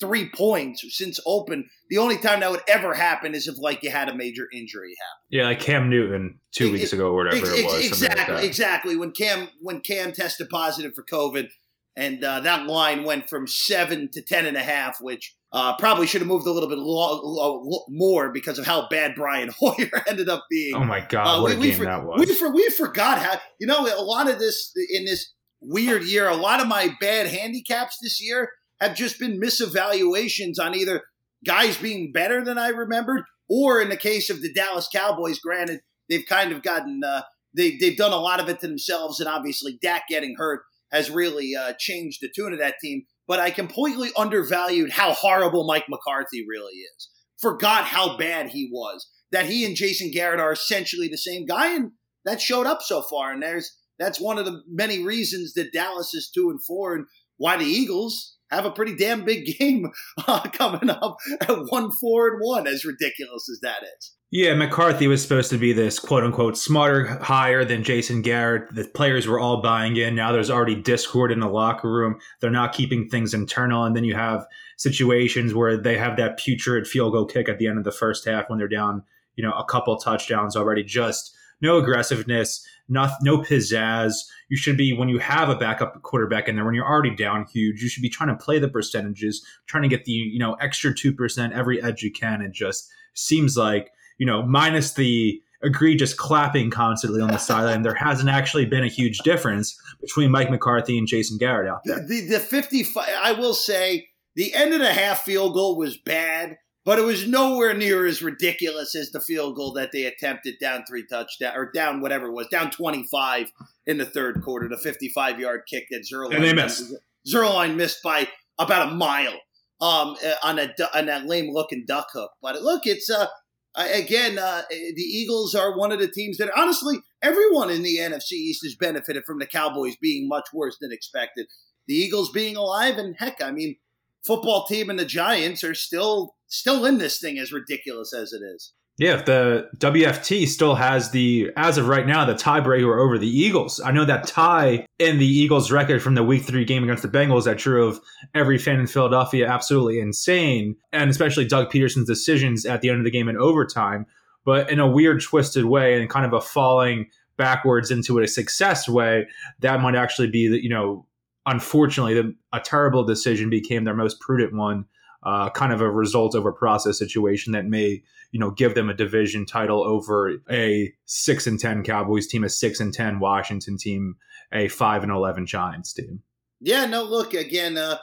three 0.00 0.30
points 0.30 0.84
since 0.96 1.20
open. 1.26 1.68
The 1.90 1.98
only 1.98 2.16
time 2.18 2.40
that 2.40 2.50
would 2.50 2.62
ever 2.68 2.94
happen 2.94 3.34
is 3.34 3.46
if 3.46 3.58
like 3.58 3.82
you 3.82 3.90
had 3.90 4.08
a 4.08 4.14
major 4.14 4.48
injury 4.52 4.94
happen. 4.98 5.22
yeah 5.30 5.44
like 5.44 5.60
cam 5.60 5.90
newton 5.90 6.38
two 6.52 6.66
Ex- 6.66 6.72
weeks 6.72 6.92
ago 6.92 7.10
or 7.10 7.24
whatever 7.24 7.36
Ex- 7.46 7.58
it 7.58 7.64
was 7.66 7.74
ex- 7.74 7.88
something 7.98 8.08
like 8.08 8.18
exactly, 8.18 8.46
exactly. 8.46 8.96
When 8.96 9.12
Cam 9.12 9.48
when 9.60 9.80
Cam 9.80 10.12
tested 10.12 10.48
positive 10.48 10.94
for 10.94 11.04
COVID, 11.04 11.48
and 11.96 12.22
uh, 12.24 12.40
that 12.40 12.66
line 12.66 13.04
went 13.04 13.28
from 13.28 13.46
seven 13.46 14.08
to 14.12 14.22
ten 14.22 14.46
and 14.46 14.56
a 14.56 14.62
half, 14.62 15.00
which 15.00 15.34
uh, 15.52 15.76
probably 15.76 16.06
should 16.06 16.20
have 16.20 16.28
moved 16.28 16.46
a 16.46 16.52
little 16.52 16.68
bit 16.68 16.78
lo- 16.78 17.20
lo- 17.22 17.84
more 17.88 18.30
because 18.32 18.58
of 18.58 18.64
how 18.66 18.86
bad 18.88 19.14
Brian 19.16 19.50
Hoyer 19.58 19.90
ended 20.06 20.28
up 20.28 20.44
being. 20.48 20.74
oh 20.76 20.84
my 20.84 21.00
god 21.00 21.26
Uh, 21.38 21.42
what 21.42 21.48
we, 21.50 21.54
a 21.56 21.58
we 21.58 21.68
game 21.70 21.78
for- 21.78 21.84
that 21.84 22.04
was 22.04 22.20
we, 22.28 22.34
for, 22.34 22.50
we 22.54 22.68
forgot 22.70 23.18
how 23.18 23.34
you 23.58 23.66
know 23.66 23.80
a 23.86 24.02
lot 24.02 24.30
of 24.30 24.38
this 24.38 24.72
in 24.94 25.04
this 25.04 25.32
weird 25.60 26.04
year. 26.04 26.28
A 26.28 26.36
lot 26.36 26.60
of 26.60 26.68
my 26.68 26.94
bad 27.00 27.26
handicaps 27.26 27.98
this 28.00 28.22
year 28.22 28.50
have 28.80 28.94
just 28.94 29.18
been 29.18 29.40
misevaluations 29.40 30.54
on 30.60 30.74
either 30.74 31.02
guys 31.44 31.76
being 31.76 32.12
better 32.12 32.44
than 32.44 32.58
I 32.58 32.68
remembered, 32.68 33.24
or 33.48 33.80
in 33.80 33.88
the 33.88 33.96
case 33.96 34.30
of 34.30 34.42
the 34.42 34.52
Dallas 34.52 34.88
Cowboys. 34.92 35.38
Granted, 35.38 35.80
they've 36.08 36.26
kind 36.26 36.52
of 36.52 36.62
gotten 36.62 37.00
uh, 37.04 37.22
they 37.56 37.76
they've 37.76 37.96
done 37.96 38.12
a 38.12 38.16
lot 38.16 38.40
of 38.40 38.48
it 38.48 38.60
to 38.60 38.68
themselves, 38.68 39.20
and 39.20 39.28
obviously 39.28 39.78
Dak 39.80 40.04
getting 40.08 40.36
hurt 40.36 40.62
has 40.92 41.10
really 41.10 41.54
uh, 41.54 41.72
changed 41.78 42.18
the 42.20 42.30
tune 42.34 42.52
of 42.52 42.58
that 42.58 42.76
team. 42.82 43.02
But 43.26 43.38
I 43.38 43.50
completely 43.50 44.10
undervalued 44.16 44.90
how 44.90 45.12
horrible 45.12 45.66
Mike 45.66 45.86
McCarthy 45.88 46.44
really 46.48 46.74
is. 46.74 47.08
Forgot 47.38 47.84
how 47.84 48.16
bad 48.16 48.48
he 48.48 48.68
was. 48.72 49.08
That 49.32 49.46
he 49.46 49.64
and 49.64 49.76
Jason 49.76 50.10
Garrett 50.10 50.40
are 50.40 50.52
essentially 50.52 51.06
the 51.08 51.16
same 51.16 51.46
guy, 51.46 51.74
and 51.74 51.92
that 52.24 52.40
showed 52.40 52.66
up 52.66 52.82
so 52.82 53.02
far. 53.02 53.32
And 53.32 53.42
there's 53.42 53.76
that's 53.98 54.20
one 54.20 54.38
of 54.38 54.46
the 54.46 54.62
many 54.68 55.04
reasons 55.04 55.52
that 55.54 55.72
Dallas 55.72 56.14
is 56.14 56.30
two 56.34 56.50
and 56.50 56.62
four, 56.64 56.94
and 56.94 57.06
why 57.36 57.56
the 57.56 57.64
Eagles 57.64 58.36
have 58.50 58.64
a 58.64 58.70
pretty 58.70 58.96
damn 58.96 59.24
big 59.24 59.46
game 59.58 59.90
uh, 60.26 60.42
coming 60.50 60.90
up 60.90 61.16
at 61.40 61.56
one 61.68 61.90
four 62.00 62.28
and 62.28 62.40
one. 62.40 62.66
As 62.66 62.84
ridiculous 62.84 63.48
as 63.50 63.60
that 63.60 63.82
is. 63.82 64.14
Yeah, 64.32 64.54
McCarthy 64.54 65.08
was 65.08 65.22
supposed 65.22 65.50
to 65.50 65.58
be 65.58 65.72
this 65.72 65.98
quote 65.98 66.22
unquote 66.22 66.56
smarter 66.56 67.18
hire 67.20 67.64
than 67.64 67.82
Jason 67.82 68.22
Garrett. 68.22 68.72
The 68.72 68.84
players 68.84 69.26
were 69.26 69.40
all 69.40 69.60
buying 69.60 69.96
in. 69.96 70.14
Now 70.14 70.30
there's 70.30 70.50
already 70.50 70.76
discord 70.76 71.32
in 71.32 71.40
the 71.40 71.48
locker 71.48 71.90
room. 71.90 72.20
They're 72.40 72.50
not 72.50 72.72
keeping 72.72 73.08
things 73.08 73.34
internal. 73.34 73.82
And 73.82 73.96
then 73.96 74.04
you 74.04 74.14
have 74.14 74.46
situations 74.76 75.52
where 75.52 75.76
they 75.76 75.98
have 75.98 76.16
that 76.18 76.38
putrid 76.38 76.86
field 76.86 77.12
goal 77.12 77.26
kick 77.26 77.48
at 77.48 77.58
the 77.58 77.66
end 77.66 77.78
of 77.78 77.84
the 77.84 77.90
first 77.90 78.24
half 78.24 78.48
when 78.48 78.60
they're 78.60 78.68
down, 78.68 79.02
you 79.34 79.42
know, 79.42 79.52
a 79.52 79.64
couple 79.64 79.96
touchdowns 79.96 80.54
already. 80.54 80.84
Just 80.84 81.34
no 81.60 81.78
aggressiveness, 81.78 82.64
not, 82.90 83.12
no 83.22 83.38
pizzazz. 83.38 84.12
You 84.48 84.56
should 84.56 84.76
be, 84.76 84.92
when 84.92 85.08
you 85.08 85.18
have 85.18 85.48
a 85.48 85.56
backup 85.56 86.02
quarterback 86.02 86.48
in 86.48 86.56
there, 86.56 86.64
when 86.64 86.74
you're 86.74 86.86
already 86.86 87.14
down 87.14 87.46
huge, 87.52 87.82
you 87.82 87.88
should 87.88 88.02
be 88.02 88.10
trying 88.10 88.36
to 88.36 88.42
play 88.42 88.58
the 88.58 88.68
percentages, 88.68 89.44
trying 89.66 89.84
to 89.84 89.88
get 89.88 90.04
the, 90.04 90.12
you 90.12 90.38
know, 90.38 90.54
extra 90.54 90.92
2% 90.92 91.52
every 91.52 91.82
edge 91.82 92.02
you 92.02 92.12
can. 92.12 92.42
It 92.42 92.52
just 92.52 92.90
seems 93.14 93.56
like 93.56 93.90
you 94.20 94.26
know, 94.26 94.42
minus 94.42 94.92
the 94.92 95.42
egregious 95.62 96.12
clapping 96.12 96.70
constantly 96.70 97.22
on 97.22 97.28
the 97.28 97.38
sideline, 97.38 97.82
there 97.82 97.94
hasn't 97.94 98.28
actually 98.28 98.66
been 98.66 98.84
a 98.84 98.88
huge 98.88 99.18
difference 99.20 99.80
between 100.00 100.30
Mike 100.30 100.50
McCarthy 100.50 100.98
and 100.98 101.08
Jason 101.08 101.38
Garrett 101.38 101.68
out 101.68 101.80
there. 101.84 102.00
The, 102.00 102.20
the, 102.20 102.34
the 102.34 102.38
55, 102.38 103.08
I 103.22 103.32
will 103.32 103.54
say, 103.54 104.08
the 104.36 104.54
end 104.54 104.74
of 104.74 104.80
the 104.80 104.92
half 104.92 105.22
field 105.22 105.54
goal 105.54 105.76
was 105.76 105.96
bad, 105.96 106.58
but 106.84 106.98
it 106.98 107.02
was 107.02 107.26
nowhere 107.26 107.74
near 107.74 108.06
as 108.06 108.22
ridiculous 108.22 108.94
as 108.94 109.10
the 109.10 109.20
field 109.20 109.56
goal 109.56 109.72
that 109.72 109.92
they 109.92 110.04
attempted 110.04 110.58
down 110.58 110.84
three 110.88 111.04
touchdown 111.06 111.56
or 111.56 111.70
down 111.70 112.00
whatever 112.00 112.26
it 112.26 112.32
was, 112.32 112.46
down 112.48 112.70
25 112.70 113.52
in 113.86 113.98
the 113.98 114.06
third 114.06 114.42
quarter, 114.42 114.68
the 114.68 114.78
55 114.78 115.38
yard 115.38 115.62
kick 115.68 115.86
that 115.90 116.06
Zuerlein 116.10 116.36
And 116.36 116.44
they 116.44 116.54
missed. 116.54 116.94
Zuerlein 117.28 117.76
missed 117.76 118.02
by 118.02 118.28
about 118.58 118.88
a 118.88 118.94
mile 118.94 119.38
um, 119.80 120.16
on 120.42 120.58
a 120.58 120.72
on 120.94 121.06
that 121.06 121.26
lame 121.26 121.52
looking 121.52 121.84
duck 121.86 122.08
hook. 122.12 122.32
But 122.42 122.62
look, 122.62 122.82
it's 122.84 123.10
uh, 123.10 123.26
again 123.74 124.38
uh, 124.38 124.62
the 124.70 125.02
Eagles 125.02 125.54
are 125.54 125.76
one 125.76 125.92
of 125.92 125.98
the 125.98 126.08
teams 126.08 126.38
that 126.38 126.50
honestly 126.56 126.98
everyone 127.22 127.70
in 127.70 127.82
the 127.82 127.98
NFC 127.98 128.32
East 128.32 128.64
has 128.64 128.74
benefited 128.74 129.24
from 129.24 129.38
the 129.38 129.46
Cowboys 129.46 129.96
being 129.96 130.28
much 130.28 130.46
worse 130.52 130.76
than 130.80 130.92
expected. 130.92 131.46
The 131.86 131.94
Eagles 131.94 132.30
being 132.30 132.56
alive, 132.56 132.98
and 132.98 133.16
heck, 133.18 133.42
I 133.42 133.50
mean, 133.50 133.76
football 134.24 134.64
team 134.66 134.90
and 134.90 134.98
the 134.98 135.04
Giants 135.04 135.64
are 135.64 135.74
still 135.74 136.36
still 136.50 136.84
in 136.84 136.98
this 136.98 137.18
thing, 137.18 137.38
as 137.38 137.52
ridiculous 137.52 138.12
as 138.12 138.34
it 138.34 138.42
is. 138.42 138.74
Yeah, 138.98 139.16
the 139.22 139.70
WFT 139.78 140.46
still 140.46 140.74
has 140.74 141.10
the, 141.10 141.50
as 141.56 141.78
of 141.78 141.88
right 141.88 142.06
now, 142.06 142.26
the 142.26 142.34
tiebreaker 142.34 143.00
over 143.00 143.16
the 143.16 143.26
Eagles. 143.26 143.80
I 143.80 143.92
know 143.92 144.04
that 144.04 144.26
tie 144.26 144.84
in 144.98 145.18
the 145.18 145.26
Eagles' 145.26 145.72
record 145.72 146.02
from 146.02 146.16
the 146.16 146.22
Week 146.22 146.42
Three 146.42 146.66
game 146.66 146.84
against 146.84 147.02
the 147.02 147.08
Bengals 147.08 147.44
that 147.44 147.56
drove 147.56 147.98
every 148.34 148.58
fan 148.58 148.78
in 148.78 148.86
Philadelphia 148.86 149.48
absolutely 149.48 150.00
insane, 150.00 150.76
and 150.92 151.08
especially 151.08 151.46
Doug 151.46 151.72
Pederson's 151.72 152.06
decisions 152.06 152.66
at 152.66 152.82
the 152.82 152.90
end 152.90 152.98
of 152.98 153.04
the 153.04 153.10
game 153.10 153.30
in 153.30 153.38
overtime. 153.38 154.04
But 154.44 154.70
in 154.70 154.78
a 154.78 154.90
weird, 154.90 155.22
twisted 155.22 155.64
way, 155.64 155.98
and 155.98 156.10
kind 156.10 156.26
of 156.26 156.34
a 156.34 156.40
falling 156.42 157.06
backwards 157.38 157.90
into 157.90 158.18
a 158.18 158.28
success 158.28 158.86
way, 158.86 159.26
that 159.60 159.80
might 159.80 159.94
actually 159.94 160.28
be 160.28 160.46
the, 160.46 160.62
you 160.62 160.68
know, 160.68 161.06
unfortunately, 161.46 162.14
the, 162.14 162.34
a 162.52 162.60
terrible 162.60 163.04
decision 163.04 163.48
became 163.48 163.84
their 163.84 163.94
most 163.94 164.20
prudent 164.20 164.52
one. 164.52 164.84
Uh, 165.22 165.50
kind 165.50 165.70
of 165.70 165.82
a 165.82 165.90
result 165.90 166.34
over 166.34 166.50
process 166.50 166.98
situation 166.98 167.52
that 167.52 167.66
may 167.66 168.02
you 168.32 168.40
know 168.40 168.50
give 168.50 168.74
them 168.74 168.88
a 168.88 168.94
division 168.94 169.44
title 169.44 169.84
over 169.84 170.32
a 170.50 170.92
six 171.04 171.46
and 171.46 171.60
ten 171.60 171.82
Cowboys 171.82 172.26
team, 172.26 172.42
a 172.42 172.48
six 172.48 172.80
and 172.80 172.94
ten 172.94 173.20
Washington 173.20 173.76
team, 173.76 174.16
a 174.52 174.68
five 174.68 175.02
and 175.02 175.12
eleven 175.12 175.46
Giants 175.46 175.92
team. 175.92 176.22
Yeah, 176.60 176.86
no, 176.86 177.02
look 177.02 177.34
again. 177.34 177.76
Uh, 177.76 177.98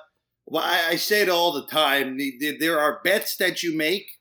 well, 0.45 0.63
I, 0.63 0.89
I 0.91 0.95
say 0.95 1.21
it 1.21 1.29
all 1.29 1.53
the 1.53 1.65
time. 1.65 2.17
The, 2.17 2.33
the, 2.39 2.57
there 2.57 2.79
are 2.79 3.01
bets 3.03 3.37
that 3.37 3.63
you 3.63 3.75
make 3.75 4.11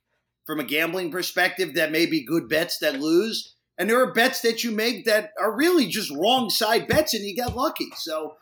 from 0.46 0.60
a 0.60 0.64
gambling 0.64 1.10
perspective 1.10 1.74
that 1.74 1.92
may 1.92 2.06
be 2.06 2.24
good 2.24 2.48
bets 2.48 2.78
that 2.78 3.00
lose, 3.00 3.54
and 3.76 3.90
there 3.90 4.00
are 4.00 4.12
bets 4.12 4.40
that 4.40 4.64
you 4.64 4.70
make 4.70 5.04
that 5.04 5.32
are 5.40 5.56
really 5.56 5.86
just 5.86 6.10
wrong 6.10 6.48
side 6.48 6.88
bets, 6.88 7.12
and 7.12 7.24
you 7.24 7.34
get 7.34 7.54
lucky. 7.54 7.88
So 7.96 8.36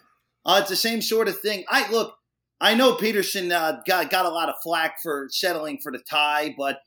uh, 0.46 0.58
it's 0.60 0.70
the 0.70 0.76
same 0.76 1.02
sort 1.02 1.28
of 1.28 1.40
thing. 1.40 1.64
I 1.68 1.90
look. 1.90 2.14
I 2.60 2.74
know 2.74 2.94
Pederson 2.94 3.50
uh, 3.52 3.80
got 3.86 4.10
got 4.10 4.26
a 4.26 4.30
lot 4.30 4.48
of 4.48 4.54
flack 4.62 4.96
for 5.02 5.28
settling 5.30 5.78
for 5.82 5.92
the 5.92 6.02
tie, 6.08 6.54
but 6.56 6.78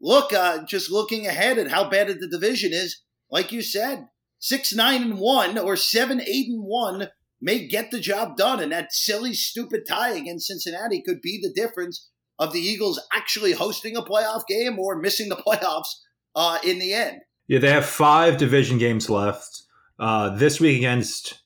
look, 0.00 0.32
uh, 0.32 0.64
just 0.64 0.90
looking 0.90 1.26
ahead 1.26 1.58
at 1.58 1.70
how 1.70 1.88
bad 1.88 2.08
the 2.08 2.28
division 2.28 2.72
is, 2.72 3.02
like 3.30 3.52
you 3.52 3.62
said, 3.62 4.08
six 4.38 4.74
nine 4.74 5.02
and 5.02 5.18
one 5.18 5.56
or 5.56 5.76
seven 5.76 6.20
eight 6.20 6.48
and 6.48 6.62
one 6.64 7.08
may 7.40 7.66
get 7.66 7.90
the 7.90 8.00
job 8.00 8.36
done, 8.36 8.60
and 8.60 8.72
that 8.72 8.92
silly 8.92 9.34
stupid 9.34 9.82
tie 9.86 10.12
against 10.12 10.46
Cincinnati 10.46 11.02
could 11.02 11.20
be 11.20 11.40
the 11.40 11.52
difference 11.52 12.10
of 12.38 12.52
the 12.52 12.60
Eagles 12.60 13.00
actually 13.12 13.52
hosting 13.52 13.96
a 13.96 14.02
playoff 14.02 14.46
game 14.46 14.78
or 14.78 14.96
missing 14.96 15.28
the 15.28 15.36
playoffs 15.46 15.94
uh, 16.34 16.58
in 16.64 16.78
the 16.78 16.92
end. 16.92 17.18
Yeah, 17.46 17.58
they 17.58 17.70
have 17.70 17.84
five 17.84 18.38
division 18.38 18.78
games 18.78 19.10
left 19.10 19.62
uh, 19.98 20.30
this 20.30 20.60
week 20.60 20.78
against 20.78 21.43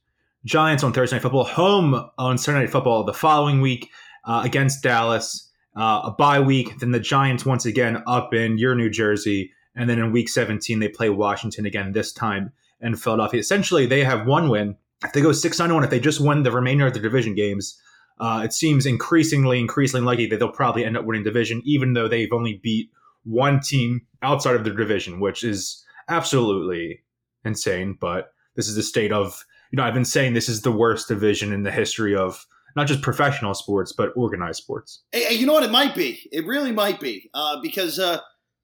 Giants 0.48 0.82
on 0.82 0.94
Thursday 0.94 1.16
Night 1.16 1.22
Football, 1.22 1.44
home 1.44 2.08
on 2.16 2.38
Sunday 2.38 2.60
Night 2.60 2.70
Football 2.70 3.04
the 3.04 3.12
following 3.12 3.60
week 3.60 3.90
uh, 4.24 4.40
against 4.42 4.82
Dallas 4.82 5.46
uh, 5.76 6.00
a 6.04 6.10
bye 6.10 6.40
week. 6.40 6.78
Then 6.78 6.90
the 6.90 6.98
Giants 6.98 7.44
once 7.44 7.66
again 7.66 8.02
up 8.06 8.32
in 8.32 8.56
your 8.56 8.74
New 8.74 8.88
Jersey, 8.88 9.52
and 9.76 9.90
then 9.90 9.98
in 9.98 10.10
Week 10.10 10.26
17 10.26 10.78
they 10.78 10.88
play 10.88 11.10
Washington 11.10 11.66
again. 11.66 11.92
This 11.92 12.12
time 12.14 12.50
in 12.80 12.96
Philadelphia. 12.96 13.38
Essentially, 13.38 13.84
they 13.84 14.02
have 14.02 14.26
one 14.26 14.48
win. 14.48 14.74
If 15.04 15.12
they 15.12 15.20
go 15.20 15.32
six 15.32 15.60
one, 15.60 15.84
if 15.84 15.90
they 15.90 16.00
just 16.00 16.18
win 16.18 16.44
the 16.44 16.50
remainder 16.50 16.86
of 16.86 16.94
the 16.94 17.00
division 17.00 17.34
games, 17.34 17.78
uh, 18.18 18.40
it 18.42 18.54
seems 18.54 18.86
increasingly, 18.86 19.60
increasingly 19.60 20.06
likely 20.06 20.26
that 20.28 20.38
they'll 20.38 20.50
probably 20.50 20.82
end 20.82 20.96
up 20.96 21.04
winning 21.04 21.24
division, 21.24 21.60
even 21.66 21.92
though 21.92 22.08
they've 22.08 22.32
only 22.32 22.58
beat 22.62 22.90
one 23.24 23.60
team 23.60 24.00
outside 24.22 24.56
of 24.56 24.64
their 24.64 24.74
division, 24.74 25.20
which 25.20 25.44
is 25.44 25.84
absolutely 26.08 27.02
insane. 27.44 27.98
But 28.00 28.32
this 28.56 28.66
is 28.66 28.76
the 28.76 28.82
state 28.82 29.12
of 29.12 29.44
you 29.70 29.76
know 29.76 29.84
I've 29.84 29.94
been 29.94 30.04
saying 30.04 30.34
this 30.34 30.48
is 30.48 30.62
the 30.62 30.72
worst 30.72 31.08
division 31.08 31.52
in 31.52 31.62
the 31.62 31.72
history 31.72 32.14
of 32.14 32.46
not 32.76 32.86
just 32.86 33.02
professional 33.02 33.54
sports, 33.54 33.92
but 33.92 34.12
organized 34.14 34.62
sports. 34.62 35.02
Hey, 35.12 35.34
you 35.34 35.46
know 35.46 35.54
what? 35.54 35.64
It 35.64 35.70
might 35.70 35.94
be. 35.94 36.28
It 36.30 36.46
really 36.46 36.72
might 36.72 37.00
be 37.00 37.30
uh, 37.34 37.60
because 37.60 37.98
uh, 37.98 38.20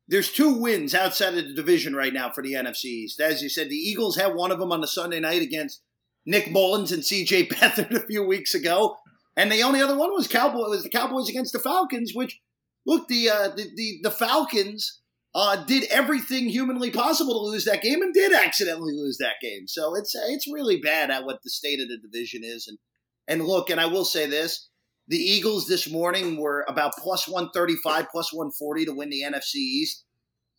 there's 0.06 0.30
two 0.30 0.54
wins 0.54 0.94
outside 0.94 1.36
of 1.36 1.44
the 1.44 1.54
division 1.54 1.96
right 1.96 2.12
now 2.12 2.30
for 2.30 2.42
the 2.42 2.52
NFC 2.52 2.84
East. 2.84 3.20
As 3.20 3.42
you 3.42 3.48
said, 3.48 3.68
the 3.68 3.76
Eagles 3.76 4.16
had 4.16 4.34
one 4.34 4.52
of 4.52 4.58
them 4.58 4.72
on 4.72 4.80
the 4.80 4.86
Sunday 4.86 5.20
night 5.20 5.42
against 5.42 5.82
Nick 6.26 6.50
Mullens 6.50 6.92
and 6.92 7.04
C.J. 7.04 7.46
Beathard 7.48 7.90
a 7.90 8.06
few 8.06 8.22
weeks 8.22 8.54
ago, 8.54 8.96
and 9.36 9.50
the 9.50 9.62
only 9.62 9.80
other 9.80 9.96
one 9.96 10.12
was 10.12 10.28
Cowboy 10.28 10.68
was 10.68 10.82
the 10.82 10.90
Cowboys 10.90 11.28
against 11.28 11.52
the 11.52 11.58
Falcons. 11.58 12.12
Which 12.14 12.40
look, 12.86 13.08
the 13.08 13.30
uh, 13.30 13.48
the, 13.48 13.66
the, 13.74 13.98
the 14.04 14.10
Falcons. 14.10 15.00
Uh, 15.34 15.64
did 15.64 15.84
everything 15.90 16.48
humanly 16.48 16.90
possible 16.90 17.34
to 17.34 17.50
lose 17.50 17.64
that 17.64 17.82
game 17.82 18.02
and 18.02 18.14
did 18.14 18.32
accidentally 18.32 18.92
lose 18.92 19.18
that 19.18 19.34
game. 19.42 19.66
So 19.66 19.96
it's 19.96 20.14
it's 20.14 20.52
really 20.52 20.80
bad 20.80 21.10
at 21.10 21.24
what 21.24 21.40
the 21.42 21.50
state 21.50 21.80
of 21.80 21.88
the 21.88 21.98
division 21.98 22.42
is, 22.44 22.68
and 22.68 22.78
and 23.26 23.46
look, 23.46 23.68
and 23.68 23.80
I 23.80 23.86
will 23.86 24.04
say 24.04 24.26
this 24.26 24.68
the 25.08 25.18
Eagles 25.18 25.66
this 25.66 25.90
morning 25.90 26.38
were 26.38 26.64
about 26.68 26.94
plus 26.98 27.28
135, 27.28 28.06
plus 28.10 28.32
140 28.32 28.86
to 28.86 28.94
win 28.94 29.10
the 29.10 29.22
NFC 29.22 29.56
East. 29.56 30.04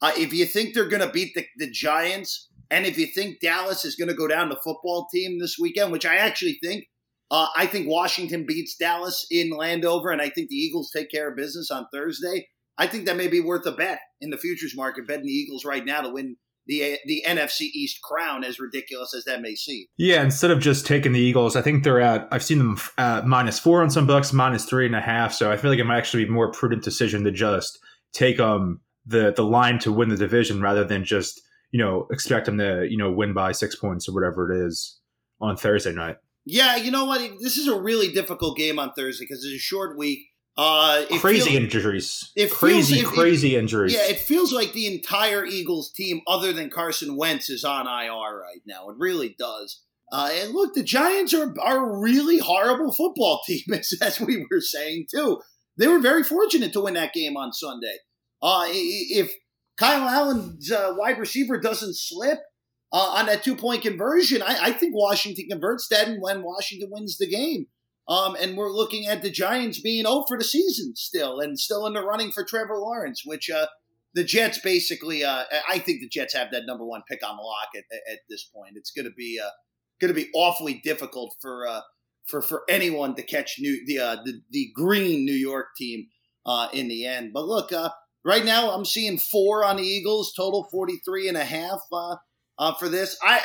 Uh, 0.01 0.12
if 0.17 0.34
you 0.34 0.46
think 0.46 0.74
they're 0.74 0.89
going 0.89 1.01
to 1.01 1.12
beat 1.12 1.34
the, 1.34 1.46
the 1.58 1.70
Giants, 1.70 2.50
and 2.70 2.86
if 2.86 2.98
you 2.98 3.08
think 3.08 3.39
Dallas 3.39 3.86
is 3.86 3.96
going 3.96 4.10
to 4.10 4.13
go 4.13 4.27
down 4.27 4.50
the 4.50 4.55
football 4.55 5.08
team 5.12 5.39
this 5.39 5.58
weekend, 5.60 5.91
which 5.91 6.05
I 6.05 6.17
actually 6.17 6.60
think, 6.62 6.86
uh, 7.32 7.48
I 7.55 7.65
think 7.65 7.88
Washington 7.88 8.46
beats 8.46 8.75
Dallas 8.75 9.25
in 9.32 9.50
Landover, 9.50 10.12
and 10.12 10.22
I 10.22 10.29
think 10.29 10.50
the 10.50 10.55
Eagles 10.55 10.91
take 10.96 11.10
care 11.10 11.29
of 11.29 11.38
business 11.38 11.72
on 11.72 11.88
Thursday. 11.91 12.48
I 12.77 12.88
think 12.88 13.05
that 13.05 13.17
may 13.17 13.27
be 13.27 13.39
worth 13.39 13.65
a 13.65 13.72
bet 13.72 14.00
in 14.22 14.29
the 14.29 14.38
futures 14.38 14.75
market, 14.75 15.08
betting 15.08 15.25
the 15.25 15.32
Eagles 15.32 15.65
right 15.65 15.86
now 15.86 16.01
to 16.01 16.10
win 16.10 16.38
the 16.67 16.98
the 17.05 17.24
NFC 17.27 17.62
East 17.62 18.01
crown, 18.01 18.44
as 18.44 18.60
ridiculous 18.60 19.13
as 19.13 19.24
that 19.25 19.41
may 19.41 19.55
seem. 19.55 19.86
Yeah, 19.98 20.24
instead 20.24 20.51
of 20.51 20.60
just 20.60 20.86
taking 20.86 21.13
the 21.13 21.20
Eagles, 21.20 21.55
I 21.55 21.62
think 21.62 21.84
they're 21.84 22.01
at. 22.01 22.27
I've 22.32 22.44
seen 22.44 22.58
them 22.58 22.77
at 22.98 23.25
minus 23.27 23.60
four 23.60 23.82
on 23.82 23.89
some 23.89 24.08
books, 24.08 24.34
minus 24.34 24.65
three 24.65 24.86
and 24.86 24.96
a 24.96 25.01
half. 25.01 25.34
So 25.34 25.51
I 25.51 25.58
feel 25.58 25.70
like 25.70 25.79
it 25.79 25.86
might 25.86 25.98
actually 25.98 26.25
be 26.25 26.29
a 26.29 26.34
more 26.34 26.51
prudent 26.51 26.84
decision 26.84 27.24
to 27.24 27.32
just 27.32 27.79
take 28.13 28.39
um 28.39 28.82
the 29.05 29.34
the 29.34 29.44
line 29.44 29.79
to 29.79 29.91
win 29.91 30.10
the 30.10 30.17
division 30.17 30.62
rather 30.62 30.84
than 30.84 31.03
just 31.03 31.41
you 31.72 31.79
know 31.79 32.08
expect 32.12 32.46
them 32.48 32.58
to 32.58 32.88
you 32.89 32.98
know 32.98 33.12
win 33.12 33.34
by 33.34 33.51
six 33.51 33.75
points 33.75 34.10
or 34.10 34.13
whatever 34.13 34.51
it 34.51 34.65
is 34.67 35.00
on 35.39 35.55
Thursday 35.55 35.94
night. 35.94 36.17
Yeah, 36.46 36.75
you 36.75 36.91
know 36.91 37.05
what? 37.05 37.20
This 37.41 37.58
is 37.58 37.67
a 37.67 37.79
really 37.79 38.12
difficult 38.12 38.58
game 38.58 38.79
on 38.79 38.94
Thursday 38.94 39.25
because 39.25 39.44
it's 39.44 39.55
a 39.55 39.60
short 39.60 39.98
week. 39.98 40.20
Uh, 40.58 41.04
crazy 41.20 41.50
feels, 41.50 41.64
injuries. 41.64 42.32
It 42.36 42.50
crazy, 42.50 43.02
feels, 43.02 43.14
crazy 43.14 43.56
it, 43.56 43.60
injuries. 43.60 43.94
Yeah, 43.94 44.08
it 44.08 44.20
feels 44.20 44.54
like 44.54 44.72
the 44.72 44.88
entire 44.88 45.46
Eagles 45.46 45.92
team, 45.92 46.22
other 46.28 46.54
than 46.54 46.70
Carson 46.70 47.18
Wentz, 47.18 47.50
is 47.50 47.66
on 47.66 47.88
IR 47.88 48.40
right 48.40 48.62
now. 48.66 48.90
It 48.90 48.96
really 48.98 49.36
does. 49.38 49.82
Uh, 50.12 50.30
and 50.34 50.54
look, 50.54 50.74
the 50.74 50.84
Giants 50.84 51.34
are, 51.34 51.54
are 51.60 51.86
a 51.86 52.00
really 52.00 52.38
horrible 52.38 52.94
football 52.94 53.42
team, 53.48 53.64
as, 53.74 53.94
as 54.02 54.20
we 54.20 54.46
were 54.50 54.62
saying, 54.62 55.08
too. 55.14 55.42
They 55.78 55.88
were 55.88 56.00
very 56.00 56.24
fortunate 56.24 56.72
to 56.74 56.82
win 56.82 56.94
that 56.94 57.14
game 57.14 57.36
on 57.36 57.52
Sunday. 57.52 57.98
Uh, 58.42 58.66
if 58.70 59.34
Kyle 59.78 60.08
Allen's 60.08 60.72
uh, 60.72 60.94
wide 60.96 61.18
receiver 61.18 61.60
doesn't 61.60 61.98
slip 61.98 62.40
uh, 62.94 62.98
on 62.98 63.26
that 63.26 63.44
two 63.44 63.58
point 63.58 63.82
conversion, 63.82 64.42
I, 64.42 64.58
I 64.68 64.72
think 64.72 64.96
Washington 64.96 65.48
converts 65.50 65.88
that 65.90 66.08
and 66.08 66.22
when 66.22 66.44
Washington 66.44 66.90
wins 66.92 67.18
the 67.18 67.28
game. 67.28 67.68
Um, 68.08 68.36
and 68.40 68.56
we're 68.56 68.72
looking 68.72 69.08
at 69.08 69.24
the 69.24 69.32
Giants 69.32 69.80
being 69.80 70.06
0 70.06 70.26
for 70.28 70.38
the 70.38 70.44
season 70.44 70.96
still, 70.96 71.40
and 71.40 71.60
still 71.60 71.88
in 71.88 71.94
the 71.94 72.04
running 72.04 72.32
for 72.32 72.44
Trevor 72.44 72.78
Lawrence, 72.78 73.24
which 73.26 73.50
uh, 73.50 73.66
the 74.16 74.24
Jets 74.24 74.60
basically. 74.60 75.24
Uh, 75.24 75.44
I 75.70 75.80
think 75.80 76.00
the 76.00 76.10
Jets 76.10 76.34
have 76.34 76.52
that 76.52 76.66
number 76.66 76.86
one 76.86 77.04
pick 77.08 77.26
on 77.28 77.36
the 77.36 77.44
lock 77.44 77.70
at, 77.76 77.84
at 78.12 78.20
this 78.30 78.46
point. 78.46 78.74
It's 78.76 78.92
going 78.92 79.06
to 79.06 79.14
be 79.16 79.40
uh, 79.44 79.50
going 80.00 80.14
to 80.14 80.20
be 80.20 80.30
awfully 80.34 80.82
difficult 80.84 81.36
for 81.42 81.68
uh, 81.68 81.82
for 82.26 82.42
for 82.42 82.64
anyone 82.70 83.16
to 83.16 83.24
catch 83.24 83.56
new 83.60 83.86
the 83.86 84.00
uh, 84.00 84.16
the, 84.24 84.42
the 84.52 84.72
green 84.74 85.26
New 85.26 85.34
York 85.34 85.68
team 85.78 86.08
uh, 86.46 86.70
in 86.74 86.88
the 86.88 87.06
end. 87.06 87.32
But 87.34 87.46
look, 87.46 87.72
right 88.24 88.46
now 88.46 88.72
I'm 88.72 88.86
seeing 88.86 89.18
four 89.18 89.66
on 89.66 89.78
the 89.78 89.84
Eagles, 89.84 90.34
total 90.36 90.68
43 90.72 91.28
and 91.28 91.38
a 91.38 91.44
half 91.44 91.82
for 92.80 92.88
this. 92.88 93.18
I, 93.22 93.42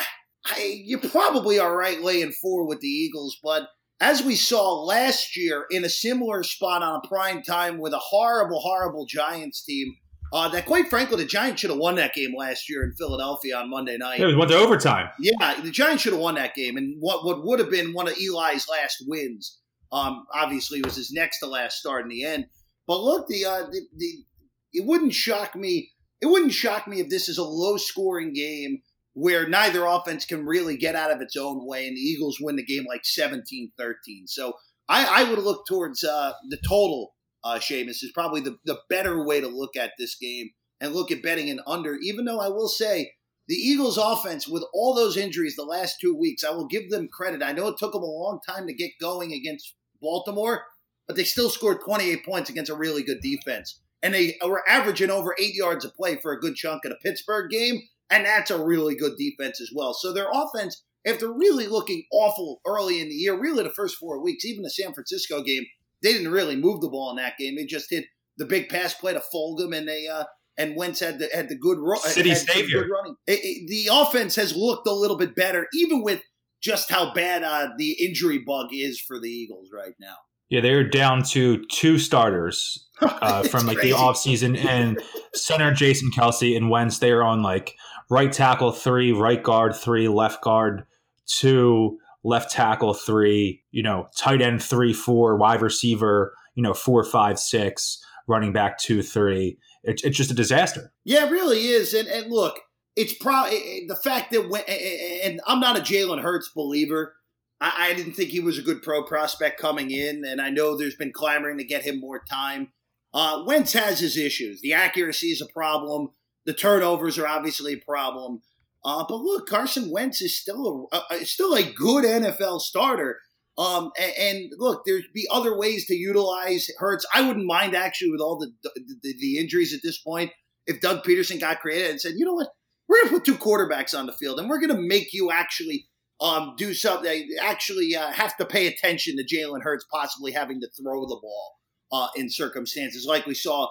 I 0.47 0.83
you 0.85 0.99
probably 0.99 1.59
are 1.59 1.77
right 1.77 2.01
laying 2.01 2.33
four 2.33 2.67
with 2.67 2.81
the 2.81 2.89
Eagles, 2.89 3.39
but 3.43 3.69
as 4.01 4.23
we 4.23 4.35
saw 4.35 4.83
last 4.83 5.37
year 5.37 5.67
in 5.71 5.85
a 5.85 5.89
similar 5.89 6.43
spot 6.43 6.83
on 6.83 7.01
a 7.05 7.09
prime 7.09 7.43
time 7.43 7.79
with 7.79 7.93
a 7.93 7.99
horrible, 7.99 8.61
horrible 8.61 9.07
Giants 9.07 9.63
team. 9.63 9.95
Uh, 10.33 10.49
that 10.49 10.65
quite 10.65 10.89
frankly, 10.89 11.17
the 11.17 11.25
Giants 11.25 11.61
should 11.61 11.71
have 11.71 11.79
won 11.79 11.97
that 11.97 12.15
game 12.15 12.33
last 12.39 12.71
year 12.71 12.85
in 12.85 12.93
Philadelphia 12.93 13.57
on 13.57 13.69
Monday 13.69 13.97
night. 13.99 14.21
Yeah, 14.21 14.29
it 14.29 14.37
went 14.37 14.51
to 14.53 14.57
overtime. 14.57 15.09
Yeah, 15.19 15.61
the 15.61 15.73
Giants 15.73 16.05
should 16.05 16.13
have 16.13 16.23
won 16.23 16.37
that 16.37 16.55
game, 16.55 16.77
and 16.77 16.97
what 17.01 17.25
what 17.25 17.45
would 17.45 17.59
have 17.59 17.71
been 17.71 17.93
one 17.93 18.07
of 18.07 18.15
Eli's 18.15 18.69
last 18.69 19.03
wins. 19.09 19.59
Um, 19.91 20.25
obviously, 20.33 20.83
was 20.83 20.95
his 20.95 21.11
next 21.11 21.41
to 21.41 21.47
last 21.47 21.79
start 21.79 22.05
in 22.05 22.09
the 22.11 22.25
end. 22.25 22.47
But 22.87 23.01
look, 23.01 23.27
the, 23.27 23.45
uh, 23.45 23.63
the 23.73 23.81
the 23.97 24.25
it 24.73 24.87
wouldn't 24.87 25.15
shock 25.15 25.57
me. 25.57 25.91
It 26.21 26.27
wouldn't 26.27 26.53
shock 26.53 26.87
me 26.87 27.01
if 27.01 27.09
this 27.09 27.29
is 27.29 27.39
a 27.39 27.43
low 27.43 27.77
scoring 27.77 28.33
game 28.33 28.83
where 29.15 29.49
neither 29.49 29.85
offense 29.85 30.25
can 30.25 30.47
really 30.47 30.77
get 30.77 30.95
out 30.95 31.11
of 31.11 31.21
its 31.21 31.37
own 31.37 31.67
way, 31.67 31.87
and 31.87 31.97
the 31.97 32.01
Eagles 32.01 32.39
win 32.41 32.57
the 32.57 32.65
game 32.65 32.85
like 32.89 33.05
17 33.05 33.73
13. 33.77 34.27
So 34.27 34.55
I, 34.89 35.23
I 35.23 35.31
would 35.31 35.39
look 35.39 35.67
towards 35.67 36.03
uh, 36.05 36.33
the 36.49 36.59
total, 36.69 37.15
uh, 37.45 37.57
Shamus, 37.57 38.03
is 38.03 38.13
probably 38.15 38.41
the, 38.41 38.57
the 38.65 38.79
better 38.89 39.25
way 39.25 39.41
to 39.41 39.49
look 39.49 39.77
at 39.77 39.93
this 39.99 40.17
game 40.17 40.51
and 40.81 40.95
look 40.95 41.11
at 41.11 41.23
betting 41.23 41.51
an 41.51 41.61
under, 41.67 41.97
even 41.97 42.25
though 42.25 42.41
I 42.41 42.49
will 42.49 42.69
say 42.69 43.13
the 43.51 43.57
Eagles' 43.57 43.99
offense, 43.99 44.47
with 44.47 44.65
all 44.73 44.95
those 44.95 45.17
injuries 45.17 45.57
the 45.57 45.65
last 45.65 45.97
two 46.01 46.17
weeks, 46.17 46.45
I 46.45 46.51
will 46.51 46.69
give 46.69 46.89
them 46.89 47.09
credit. 47.13 47.43
I 47.43 47.51
know 47.51 47.67
it 47.67 47.79
took 47.79 47.93
them 47.93 48.03
a 48.03 48.07
long 48.07 48.39
time 48.49 48.69
to 48.69 48.73
get 48.73 48.93
going 49.01 49.33
against 49.33 49.75
Baltimore, 50.01 50.65
but 51.09 51.17
they 51.17 51.25
still 51.25 51.51
scored 51.51 51.81
28 51.85 52.25
points 52.25 52.49
against 52.49 52.71
a 52.71 52.77
really 52.77 53.03
good 53.03 53.21
defense. 53.21 53.81
And 54.05 54.15
they 54.15 54.39
were 54.45 54.63
averaging 54.69 55.11
over 55.11 55.35
eight 55.39 55.55
yards 55.55 55.85
a 55.85 55.91
play 55.91 56.17
for 56.23 56.33
a 56.33 56.39
good 56.39 56.55
chunk 56.55 56.85
of 56.85 56.93
the 56.93 56.99
Pittsburgh 57.03 57.51
game. 57.51 57.81
And 58.11 58.25
that's 58.25 58.51
a 58.51 58.63
really 58.63 58.97
good 58.97 59.17
defense 59.17 59.61
as 59.61 59.71
well. 59.75 59.95
So 59.95 60.13
their 60.13 60.29
offense, 60.33 60.83
after 61.07 61.33
really 61.33 61.67
looking 61.67 62.05
awful 62.13 62.61
early 62.67 63.01
in 63.01 63.09
the 63.09 63.15
year, 63.15 63.39
really 63.39 63.63
the 63.63 63.71
first 63.71 63.97
four 63.97 64.23
weeks, 64.23 64.45
even 64.45 64.63
the 64.63 64.71
San 64.71 64.93
Francisco 64.93 65.43
game, 65.43 65.65
they 66.03 66.13
didn't 66.13 66.33
really 66.33 66.57
move 66.57 66.81
the 66.81 66.89
ball 66.89 67.11
in 67.11 67.17
that 67.17 67.39
game. 67.39 67.57
They 67.57 67.67
just 67.67 67.91
hit 67.91 68.07
the 68.37 68.47
big 68.47 68.69
pass 68.69 68.95
play 68.95 69.13
to 69.13 69.23
Fulgham, 69.33 69.77
and 69.77 69.87
they 69.87 70.09
uh, 70.09 70.25
and 70.57 70.77
Wentz 70.77 71.01
had 71.01 71.19
the 71.19 71.29
had 71.33 71.49
the 71.49 71.57
good 71.57 71.79
run. 71.79 72.01
City 72.01 72.35
savior. 72.35 72.87
Running. 72.89 73.17
It, 73.27 73.41
it, 73.43 73.69
the 73.69 73.91
offense 73.93 74.37
has 74.37 74.57
looked 74.57 74.87
a 74.87 74.93
little 74.93 75.17
bit 75.17 75.35
better, 75.35 75.67
even 75.75 76.03
with 76.03 76.23
just 76.63 76.91
how 76.91 77.13
bad 77.13 77.43
uh, 77.43 77.69
the 77.79 77.93
injury 77.93 78.39
bug 78.39 78.69
is 78.73 79.01
for 79.01 79.21
the 79.21 79.29
Eagles 79.29 79.69
right 79.73 79.95
now. 80.01 80.17
Yeah, 80.49 80.61
they're 80.61 80.89
down 80.89 81.23
to 81.31 81.65
two 81.67 81.99
starters 81.99 82.89
uh, 83.01 83.45
from 83.45 83.67
like 83.67 83.79
crazy. 83.79 83.93
the 83.93 83.99
offseason 83.99 84.65
and 84.65 85.01
center 85.33 85.73
Jason 85.73 86.11
Kelce 86.11 86.57
and 86.57 86.69
Wentz. 86.69 86.99
They 86.99 87.13
are 87.13 87.23
on 87.23 87.43
like 87.43 87.77
right 88.11 88.33
tackle 88.33 88.73
three, 88.73 89.13
right 89.13 89.43
guard 89.43 89.75
three, 89.75 90.09
left 90.09 90.43
guard 90.43 90.85
two, 91.27 91.97
left 92.25 92.51
tackle 92.51 92.93
three, 92.93 93.63
you 93.71 93.83
know, 93.83 94.09
tight 94.19 94.43
end 94.43 94.63
three, 94.63 94.93
four, 94.93 95.37
wide 95.37 95.63
receiver, 95.63 96.35
you 96.55 96.63
know, 96.63 96.75
four, 96.75 97.05
five, 97.05 97.39
six, 97.39 98.03
running 98.27 98.53
back 98.53 98.79
two, 98.79 99.03
three. 99.03 99.57
It, 99.85 100.03
it's 100.05 100.17
just 100.17 100.31
a 100.31 100.35
disaster. 100.35 100.93
Yeah, 101.05 101.27
it 101.27 101.31
really 101.31 101.69
is. 101.69 101.95
And 101.95 102.09
and 102.09 102.31
look, 102.31 102.61
it's 102.97 103.15
probably 103.15 103.87
the 103.89 103.97
fact 103.97 104.33
that 104.33 104.49
when 104.51 104.63
and 104.65 105.41
I'm 105.47 105.61
not 105.61 105.79
a 105.79 105.81
Jalen 105.81 106.21
Hurts 106.21 106.51
believer. 106.55 107.15
I, 107.61 107.91
I 107.91 107.95
didn't 107.95 108.15
think 108.15 108.31
he 108.31 108.41
was 108.41 108.59
a 108.59 108.63
good 108.63 108.83
pro 108.83 109.05
prospect 109.05 109.61
coming 109.61 109.91
in, 109.91 110.25
and 110.25 110.41
I 110.41 110.51
know 110.51 110.77
there's 110.77 110.97
been 110.97 111.13
clamoring 111.13 111.59
to 111.59 111.65
get 111.65 111.85
him 111.85 112.01
more 112.01 112.23
time. 112.29 112.73
Uh, 113.13 113.43
Wentz 113.47 113.73
has 113.73 114.01
his 114.01 114.17
issues. 114.17 114.61
The 114.61 114.73
accuracy 114.73 115.29
is 115.29 115.41
a 115.41 115.53
problem. 115.53 116.11
The 116.47 116.55
turnovers 116.55 117.19
are 117.19 117.27
obviously 117.27 117.75
a 117.75 117.85
problem. 117.85 118.41
Uh, 118.85 119.05
but 119.09 119.17
look, 119.17 119.47
Carson 119.47 119.91
Wentz 119.91 120.23
is 120.23 120.39
still 120.39 120.89
a, 120.93 121.01
a 121.11 121.25
still 121.27 121.55
a 121.55 121.63
good 121.63 122.05
NFL 122.05 122.61
starter. 122.61 123.19
Um, 123.59 123.91
and, 123.99 124.13
and, 124.19 124.53
look, 124.57 124.83
there'd 124.87 125.05
be 125.13 125.29
other 125.31 125.59
ways 125.59 125.87
to 125.87 125.95
utilize 125.95 126.71
Hurts. 126.79 127.05
I 127.13 127.27
wouldn't 127.27 127.45
mind 127.45 127.75
actually 127.75 128.11
with 128.11 128.21
all 128.21 128.39
the, 128.39 128.51
the 128.63 129.15
the 129.19 129.39
injuries 129.39 129.75
at 129.75 129.81
this 129.83 129.99
point 129.99 130.31
if 130.67 130.81
Doug 130.81 131.03
Pederson 131.03 131.41
got 131.41 131.61
creative 131.61 131.91
and 131.91 132.01
said, 132.01 132.15
you 132.17 132.25
know 132.25 132.35
what, 132.35 132.49
we're 132.89 133.03
gonna 133.03 133.17
put 133.17 133.25
two 133.25 133.35
quarterbacks 133.35 133.99
on 133.99 134.07
the 134.07 134.13
field 134.13 134.39
and 134.39 134.49
we're 134.49 134.61
gonna 134.61 134.81
make 134.81 135.13
you 135.13 135.31
actually 135.31 135.89
um, 136.21 136.55
do 136.57 136.75
something. 136.75 137.29
Actually, 137.41 137.95
uh, 137.97 138.13
have 138.13 138.37
to 138.37 138.45
pay 138.45 138.67
attention 138.67 139.17
to 139.17 139.25
Jalen 139.25 139.63
Hurts 139.63 139.85
possibly 139.93 140.33
having 140.33 140.61
to 140.61 140.69
throw 140.81 141.03
the 141.07 141.19
ball 141.21 141.55
uh, 141.93 142.09
in 142.17 142.31
circumstances 142.31 143.07
like 143.07 143.27
we 143.27 143.35
saw 143.35 143.69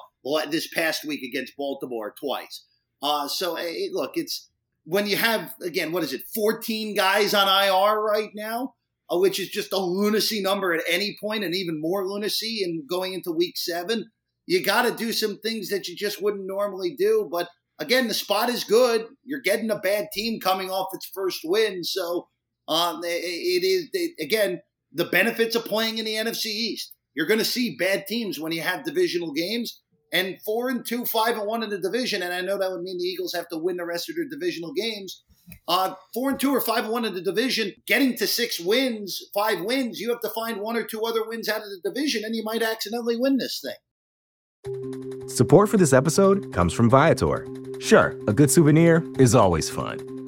this 0.50 0.68
past 0.74 1.06
week 1.06 1.22
against 1.24 1.58
Baltimore 1.58 2.14
twice. 2.20 2.66
Uh, 3.02 3.28
so 3.28 3.56
hey, 3.56 3.90
look, 3.92 4.12
it's 4.16 4.50
when 4.86 5.08
you 5.08 5.18
have 5.18 5.54
again, 5.64 5.92
what 5.92 6.04
is 6.04 6.14
it, 6.14 6.22
14 6.34 6.96
guys 6.96 7.34
on 7.34 7.48
IR 7.48 8.02
right 8.02 8.32
now, 8.36 8.74
uh, 9.12 9.18
which 9.18 9.40
is 9.40 9.50
just 9.50 9.74
a 9.74 9.80
lunacy 9.80 10.42
number 10.42 10.74
at 10.74 10.84
any 10.90 11.16
point, 11.22 11.44
and 11.44 11.56
even 11.56 11.80
more 11.80 12.08
lunacy 12.08 12.62
in 12.64 12.86
going 12.90 13.14
into 13.14 13.32
week 13.32 13.58
seven. 13.58 14.06
You 14.46 14.64
got 14.64 14.84
to 14.84 14.96
do 14.96 15.12
some 15.14 15.40
things 15.40 15.70
that 15.70 15.88
you 15.88 15.96
just 15.96 16.22
wouldn't 16.22 16.48
normally 16.48 16.96
do. 16.98 17.30
But 17.32 17.50
again, 17.78 18.08
the 18.08 18.16
spot 18.16 18.50
is 18.50 18.64
good. 18.64 19.06
You're 19.24 19.42
getting 19.42 19.70
a 19.70 19.78
bad 19.78 20.08
team 20.12 20.40
coming 20.40 20.72
off 20.72 20.88
its 20.94 21.10
first 21.14 21.42
win, 21.44 21.84
so 21.84 22.28
um, 22.68 23.02
it 23.04 23.64
is 23.64 23.90
it, 23.94 24.14
again 24.20 24.62
the 24.92 25.06
benefits 25.06 25.56
of 25.56 25.66
playing 25.66 25.98
in 25.98 26.06
the 26.06 26.16
NFC 26.16 26.48
East. 26.48 26.94
You're 27.14 27.28
going 27.28 27.40
to 27.40 27.46
see 27.46 27.76
bad 27.78 28.08
teams 28.08 28.40
when 28.40 28.52
you 28.52 28.62
have 28.62 28.86
divisional 28.86 29.34
games 29.34 29.82
and 30.12 30.42
four 30.42 30.70
and 30.70 30.86
two, 30.86 31.06
five 31.06 31.38
and 31.38 31.48
one 31.48 31.64
in 31.64 31.70
the 31.70 31.78
division, 31.78 32.22
and 32.22 32.34
I 32.34 32.42
know 32.42 32.58
that 32.58 32.72
would 32.72 32.82
mean 32.82 32.98
the 32.98 33.04
Eagles 33.04 33.34
have 33.34 33.48
to 33.50 33.58
win 33.58 33.78
the 33.78 33.86
rest 33.86 34.10
of 34.10 34.16
their 34.16 34.28
divisional 34.28 34.74
games. 34.74 35.24
Uh, 35.68 35.96
four 36.14 36.30
and 36.30 36.40
two 36.40 36.52
or 36.52 36.62
five 36.62 36.84
and 36.84 36.94
one 36.94 37.06
in 37.06 37.14
the 37.14 37.22
division, 37.22 37.74
getting 37.88 38.16
to 38.18 38.28
six 38.28 38.60
wins, 38.60 39.24
five 39.34 39.62
wins, 39.62 40.00
you 40.00 40.10
have 40.10 40.22
to 40.22 40.30
find 40.30 40.60
one 40.60 40.78
or 40.78 40.84
two 40.84 41.02
other 41.04 41.28
wins 41.28 41.50
out 41.50 41.62
of 41.62 41.68
the 41.70 41.82
division, 41.84 42.24
and 42.24 42.36
you 42.36 42.44
might 42.44 42.62
accidentally 42.62 43.18
win 43.18 43.38
this 43.38 43.64
thing. 43.64 45.28
Support 45.28 45.70
for 45.70 45.78
this 45.78 45.94
episode 45.94 46.54
comes 46.54 46.74
from 46.74 46.90
Viator. 46.90 47.48
Sure, 47.80 48.16
a 48.28 48.34
good 48.34 48.52
souvenir 48.52 49.04
is 49.18 49.34
always 49.34 49.70
fun, 49.70 50.00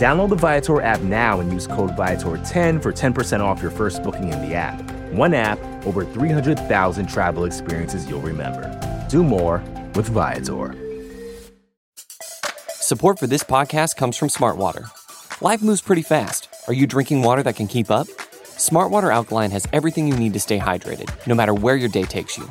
Download 0.00 0.30
the 0.30 0.36
Viator 0.36 0.80
app 0.80 1.02
now 1.02 1.40
and 1.40 1.52
use 1.52 1.66
code 1.66 1.90
Viator10 1.90 2.82
for 2.82 2.90
10% 2.90 3.40
off 3.40 3.60
your 3.60 3.70
first 3.70 4.02
booking 4.02 4.32
in 4.32 4.40
the 4.40 4.54
app. 4.54 4.80
One 5.12 5.34
app, 5.34 5.58
over 5.84 6.06
300,000 6.06 7.06
travel 7.06 7.44
experiences 7.44 8.08
you'll 8.08 8.22
remember. 8.22 8.64
Do 9.10 9.22
more 9.22 9.62
with 9.94 10.08
Viator. 10.08 10.74
Support 12.70 13.18
for 13.18 13.26
this 13.26 13.44
podcast 13.44 13.96
comes 13.96 14.16
from 14.16 14.28
Smartwater. 14.28 14.88
Life 15.42 15.60
moves 15.60 15.82
pretty 15.82 16.00
fast. 16.00 16.48
Are 16.66 16.72
you 16.72 16.86
drinking 16.86 17.20
water 17.20 17.42
that 17.42 17.56
can 17.56 17.66
keep 17.66 17.90
up? 17.90 18.06
Smartwater 18.56 19.12
Alkaline 19.12 19.50
has 19.50 19.68
everything 19.74 20.08
you 20.08 20.16
need 20.16 20.32
to 20.32 20.40
stay 20.40 20.58
hydrated, 20.58 21.10
no 21.26 21.34
matter 21.34 21.52
where 21.52 21.76
your 21.76 21.90
day 21.90 22.04
takes 22.04 22.38
you. 22.38 22.44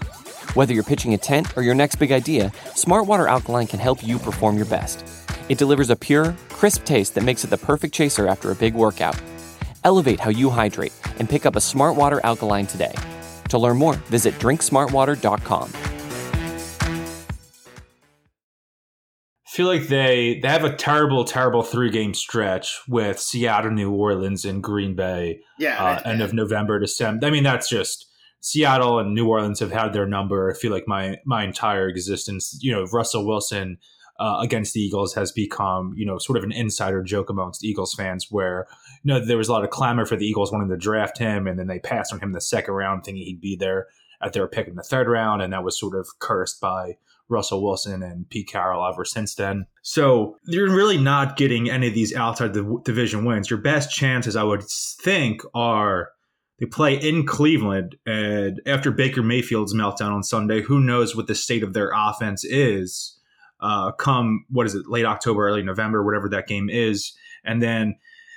Whether 0.53 0.75
you're 0.75 0.83
pitching 0.83 1.15
a 1.15 1.17
tent 1.17 1.57
or 1.57 1.63
your 1.63 1.73
next 1.73 1.95
big 1.95 2.11
idea, 2.11 2.49
Smartwater 2.75 3.27
Alkaline 3.27 3.65
can 3.65 3.79
help 3.79 4.03
you 4.03 4.19
perform 4.19 4.55
your 4.55 4.67
best. 4.67 5.03
It 5.49 5.57
delivers 5.57 5.89
a 5.89 5.95
pure, 5.95 6.35
crisp 6.49 6.85
taste 6.85 7.15
that 7.15 7.23
makes 7.23 7.43
it 7.43 7.49
the 7.49 7.57
perfect 7.57 7.93
chaser 7.93 8.27
after 8.27 8.51
a 8.51 8.55
big 8.55 8.75
workout. 8.75 9.19
Elevate 9.83 10.19
how 10.19 10.29
you 10.29 10.49
hydrate 10.49 10.93
and 11.17 11.27
pick 11.27 11.45
up 11.45 11.55
a 11.55 11.61
Smart 11.61 11.95
Water 11.95 12.21
Alkaline 12.23 12.67
today. 12.67 12.93
To 13.49 13.57
learn 13.57 13.77
more, 13.77 13.95
visit 13.95 14.35
drinksmartwater.com. 14.35 15.71
I 19.45 19.51
feel 19.51 19.65
like 19.67 19.87
they 19.87 20.39
they 20.41 20.47
have 20.47 20.63
a 20.63 20.75
terrible, 20.75 21.25
terrible 21.25 21.63
three 21.63 21.89
game 21.89 22.13
stretch 22.13 22.79
with 22.87 23.19
Seattle, 23.19 23.71
New 23.71 23.91
Orleans, 23.91 24.45
and 24.45 24.61
Green 24.61 24.95
Bay. 24.95 25.39
Yeah, 25.57 25.83
uh, 25.83 26.01
end 26.05 26.21
of 26.21 26.33
November, 26.33 26.79
December. 26.79 27.25
I 27.25 27.31
mean, 27.31 27.43
that's 27.43 27.67
just 27.67 28.05
Seattle 28.41 28.99
and 28.99 29.13
New 29.13 29.27
Orleans 29.27 29.59
have 29.59 29.71
had 29.71 29.91
their 29.91 30.05
number. 30.05 30.51
I 30.51 30.53
feel 30.53 30.71
like 30.71 30.87
my 30.87 31.17
my 31.25 31.43
entire 31.43 31.89
existence. 31.89 32.57
You 32.61 32.71
know, 32.71 32.83
Russell 32.85 33.25
Wilson 33.25 33.79
uh, 34.19 34.39
against 34.41 34.73
the 34.73 34.81
Eagles 34.81 35.13
has 35.13 35.31
become 35.31 35.93
you 35.95 36.05
know 36.05 36.17
sort 36.17 36.37
of 36.37 36.43
an 36.43 36.51
insider 36.51 37.01
joke 37.01 37.29
amongst 37.29 37.63
Eagles 37.63 37.93
fans, 37.93 38.27
where 38.29 38.67
you 39.03 39.13
know 39.13 39.23
there 39.23 39.37
was 39.37 39.47
a 39.47 39.51
lot 39.51 39.63
of 39.63 39.69
clamor 39.69 40.05
for 40.05 40.15
the 40.15 40.25
Eagles 40.25 40.51
wanting 40.51 40.69
to 40.69 40.77
draft 40.77 41.17
him, 41.17 41.47
and 41.47 41.57
then 41.57 41.67
they 41.67 41.79
passed 41.79 42.13
on 42.13 42.19
him 42.19 42.33
the 42.33 42.41
second 42.41 42.73
round, 42.73 43.03
thinking 43.03 43.23
he'd 43.23 43.41
be 43.41 43.55
there 43.55 43.87
at 44.21 44.33
their 44.33 44.47
pick 44.47 44.67
in 44.67 44.75
the 44.75 44.83
third 44.83 45.07
round, 45.07 45.41
and 45.41 45.53
that 45.53 45.63
was 45.63 45.79
sort 45.79 45.95
of 45.95 46.07
cursed 46.19 46.59
by 46.59 46.97
Russell 47.29 47.63
Wilson 47.63 48.03
and 48.03 48.29
Pete 48.29 48.47
Carroll 48.47 48.85
ever 48.85 49.05
since 49.05 49.35
then. 49.35 49.67
So 49.81 50.35
you're 50.45 50.75
really 50.75 50.97
not 50.97 51.37
getting 51.37 51.69
any 51.69 51.87
of 51.87 51.93
these 51.93 52.13
outside 52.13 52.53
the 52.53 52.81
division 52.83 53.23
wins. 53.23 53.49
Your 53.49 53.59
best 53.59 53.91
chances, 53.91 54.35
I 54.35 54.43
would 54.43 54.63
think, 54.63 55.41
are 55.53 56.09
they 56.59 56.65
play 56.65 56.95
in 56.95 57.25
Cleveland, 57.25 57.95
and 58.05 58.61
after 58.65 58.91
Baker 58.91 59.23
Mayfield's 59.23 59.73
meltdown 59.73 60.11
on 60.11 60.23
Sunday, 60.23 60.61
who 60.61 60.81
knows 60.81 61.15
what 61.15 61.27
the 61.27 61.35
state 61.35 61.63
of 61.63 61.73
their 61.73 61.91
offense 61.95 62.43
is? 62.43 63.18
Uh, 63.61 63.91
come 63.91 64.45
what 64.49 64.65
is 64.65 64.75
it, 64.75 64.87
late 64.87 65.05
October, 65.05 65.47
early 65.47 65.63
November, 65.63 66.03
whatever 66.03 66.29
that 66.29 66.47
game 66.47 66.69
is, 66.69 67.13
and 67.43 67.61
then. 67.61 67.95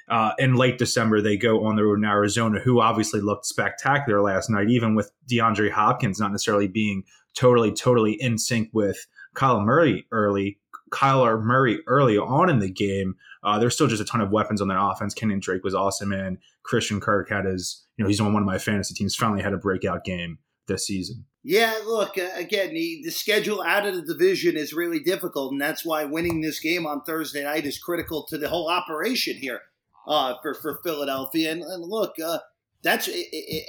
Uh, 0.08 0.32
in 0.38 0.56
late 0.56 0.78
December, 0.78 1.22
they 1.22 1.36
go 1.36 1.64
on 1.64 1.76
the 1.76 1.84
road 1.84 1.96
in 1.96 2.04
Arizona, 2.04 2.58
who 2.58 2.80
obviously 2.80 3.20
looked 3.20 3.46
spectacular 3.46 4.20
last 4.20 4.50
night, 4.50 4.68
even 4.68 4.94
with 4.94 5.10
DeAndre 5.30 5.70
Hopkins 5.70 6.18
not 6.18 6.32
necessarily 6.32 6.66
being 6.66 7.04
totally, 7.34 7.72
totally 7.72 8.20
in 8.20 8.36
sync 8.36 8.68
with 8.72 9.06
Kyle 9.34 9.60
Murray 9.60 10.04
early, 10.10 10.58
Kyler 10.90 11.42
Murray 11.42 11.80
early 11.86 12.18
on 12.18 12.50
in 12.50 12.58
the 12.58 12.70
game. 12.70 13.16
Uh, 13.42 13.58
there's 13.58 13.74
still 13.74 13.88
just 13.88 14.02
a 14.02 14.04
ton 14.04 14.20
of 14.20 14.30
weapons 14.30 14.60
on 14.60 14.68
that 14.68 14.80
offense. 14.80 15.14
Kenyan 15.14 15.40
Drake 15.40 15.64
was 15.64 15.74
awesome, 15.74 16.12
and 16.12 16.38
Christian 16.62 17.00
Kirk 17.00 17.30
had 17.30 17.44
his, 17.44 17.84
you 17.96 18.04
know, 18.04 18.08
he's 18.08 18.20
on 18.20 18.32
one 18.32 18.42
of 18.42 18.46
my 18.46 18.58
fantasy 18.58 18.94
teams. 18.94 19.16
Finally 19.16 19.42
had 19.42 19.54
a 19.54 19.58
breakout 19.58 20.04
game 20.04 20.38
this 20.68 20.86
season. 20.86 21.24
Yeah, 21.44 21.74
look, 21.84 22.16
uh, 22.18 22.28
again, 22.36 22.72
the, 22.72 23.00
the 23.04 23.10
schedule 23.10 23.62
out 23.62 23.84
of 23.84 23.94
the 23.94 24.02
division 24.02 24.56
is 24.56 24.72
really 24.72 25.00
difficult, 25.00 25.52
and 25.52 25.60
that's 25.60 25.84
why 25.84 26.04
winning 26.04 26.40
this 26.40 26.60
game 26.60 26.86
on 26.86 27.02
Thursday 27.02 27.42
night 27.42 27.66
is 27.66 27.78
critical 27.78 28.24
to 28.28 28.38
the 28.38 28.48
whole 28.48 28.70
operation 28.70 29.36
here 29.36 29.60
uh, 30.06 30.34
for, 30.40 30.54
for 30.54 30.78
Philadelphia. 30.84 31.50
And, 31.50 31.62
and 31.62 31.84
look, 31.84 32.14
uh, 32.24 32.38
that's 32.84 33.08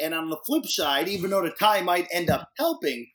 and 0.01 0.13
on 0.13 0.29
the 0.29 0.37
flip 0.45 0.65
side, 0.65 1.07
even 1.07 1.31
though 1.31 1.41
the 1.41 1.51
tie 1.51 1.81
might 1.81 2.07
end 2.11 2.29
up 2.29 2.49
helping, 2.57 3.07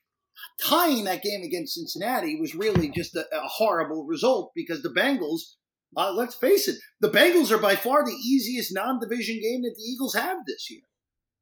tying 0.60 1.04
that 1.04 1.22
game 1.22 1.42
against 1.42 1.74
Cincinnati 1.74 2.38
was 2.40 2.54
really 2.54 2.88
just 2.88 3.14
a, 3.14 3.26
a 3.32 3.46
horrible 3.46 4.06
result 4.06 4.52
because 4.54 4.82
the 4.82 4.88
Bengals, 4.88 5.54
uh, 5.96 6.12
let's 6.12 6.34
face 6.34 6.68
it, 6.68 6.76
the 7.00 7.10
Bengals 7.10 7.50
are 7.50 7.58
by 7.58 7.76
far 7.76 8.04
the 8.04 8.12
easiest 8.12 8.74
non-division 8.74 9.40
game 9.40 9.62
that 9.62 9.74
the 9.76 9.82
Eagles 9.82 10.14
have 10.14 10.38
this 10.46 10.68
year. 10.70 10.82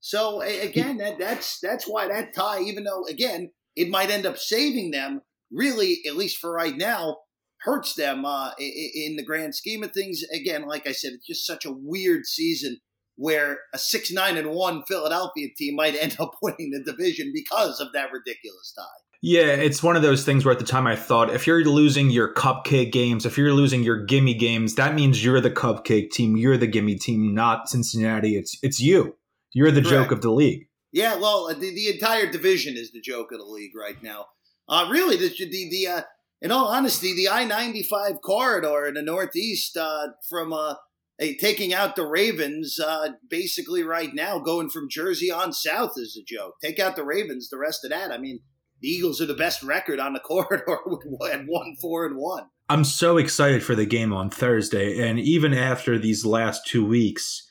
So 0.06 0.40
again, 0.40 0.98
that, 0.98 1.18
that's 1.18 1.58
that's 1.58 1.84
why 1.84 2.06
that 2.06 2.32
tie, 2.32 2.60
even 2.60 2.84
though 2.84 3.04
again 3.10 3.50
it 3.74 3.90
might 3.90 4.08
end 4.08 4.24
up 4.24 4.38
saving 4.38 4.92
them, 4.92 5.22
really 5.50 5.98
at 6.06 6.14
least 6.14 6.38
for 6.38 6.52
right 6.52 6.76
now, 6.76 7.16
hurts 7.62 7.94
them 7.94 8.24
uh, 8.24 8.52
in 8.56 9.16
the 9.16 9.24
grand 9.24 9.56
scheme 9.56 9.82
of 9.82 9.90
things. 9.90 10.22
Again, 10.32 10.68
like 10.68 10.86
I 10.86 10.92
said, 10.92 11.10
it's 11.14 11.26
just 11.26 11.44
such 11.44 11.64
a 11.64 11.74
weird 11.74 12.24
season 12.24 12.78
where 13.16 13.58
a 13.74 13.78
six 13.78 14.12
nine 14.12 14.36
and 14.36 14.52
one 14.52 14.84
Philadelphia 14.86 15.48
team 15.56 15.74
might 15.74 15.96
end 16.00 16.14
up 16.20 16.36
winning 16.40 16.70
the 16.70 16.84
division 16.88 17.32
because 17.34 17.80
of 17.80 17.88
that 17.92 18.12
ridiculous 18.12 18.72
tie. 18.78 18.84
Yeah, 19.22 19.46
it's 19.46 19.82
one 19.82 19.96
of 19.96 20.02
those 20.02 20.24
things 20.24 20.44
where 20.44 20.52
at 20.52 20.60
the 20.60 20.64
time 20.64 20.86
I 20.86 20.94
thought 20.94 21.34
if 21.34 21.48
you're 21.48 21.64
losing 21.64 22.10
your 22.10 22.32
cupcake 22.32 22.92
games, 22.92 23.26
if 23.26 23.36
you're 23.36 23.52
losing 23.52 23.82
your 23.82 24.04
gimme 24.04 24.34
games, 24.34 24.76
that 24.76 24.94
means 24.94 25.24
you're 25.24 25.40
the 25.40 25.50
cupcake 25.50 26.12
team, 26.12 26.36
you're 26.36 26.56
the 26.56 26.68
gimme 26.68 26.94
team, 26.94 27.34
not 27.34 27.68
Cincinnati. 27.68 28.36
It's 28.36 28.56
it's 28.62 28.78
you. 28.78 29.16
You're 29.56 29.70
the 29.70 29.80
Correct. 29.80 29.88
joke 29.88 30.12
of 30.12 30.20
the 30.20 30.30
league. 30.30 30.68
Yeah, 30.92 31.16
well, 31.16 31.48
uh, 31.48 31.54
the, 31.54 31.74
the 31.74 31.88
entire 31.88 32.30
division 32.30 32.74
is 32.76 32.92
the 32.92 33.00
joke 33.00 33.32
of 33.32 33.38
the 33.38 33.46
league 33.46 33.74
right 33.74 33.96
now. 34.02 34.26
Uh, 34.68 34.86
really, 34.90 35.16
the 35.16 35.30
the, 35.30 35.70
the 35.70 35.86
uh, 35.86 36.02
in 36.42 36.52
all 36.52 36.66
honesty, 36.66 37.16
the 37.16 37.30
I 37.30 37.46
ninety 37.46 37.82
five 37.82 38.20
corridor 38.22 38.86
in 38.86 38.92
the 38.92 39.02
Northeast 39.02 39.78
uh, 39.78 40.08
from 40.28 40.52
uh, 40.52 40.74
a, 41.18 41.36
taking 41.36 41.72
out 41.72 41.96
the 41.96 42.06
Ravens, 42.06 42.78
uh, 42.78 43.12
basically 43.30 43.82
right 43.82 44.10
now 44.12 44.38
going 44.38 44.68
from 44.68 44.90
Jersey 44.90 45.30
on 45.30 45.54
south 45.54 45.92
is 45.96 46.20
a 46.20 46.24
joke. 46.24 46.56
Take 46.62 46.78
out 46.78 46.94
the 46.94 47.06
Ravens, 47.06 47.48
the 47.48 47.56
rest 47.56 47.82
of 47.82 47.90
that. 47.92 48.12
I 48.12 48.18
mean, 48.18 48.40
the 48.82 48.88
Eagles 48.88 49.22
are 49.22 49.26
the 49.26 49.32
best 49.32 49.62
record 49.62 49.98
on 49.98 50.12
the 50.12 50.20
corridor 50.26 50.80
at 51.32 51.44
one 51.46 51.76
four 51.80 52.04
and 52.04 52.18
one. 52.18 52.48
I'm 52.68 52.84
so 52.84 53.16
excited 53.16 53.62
for 53.62 53.74
the 53.74 53.86
game 53.86 54.12
on 54.12 54.28
Thursday, 54.28 55.08
and 55.08 55.18
even 55.18 55.54
after 55.54 55.98
these 55.98 56.26
last 56.26 56.66
two 56.66 56.84
weeks 56.84 57.46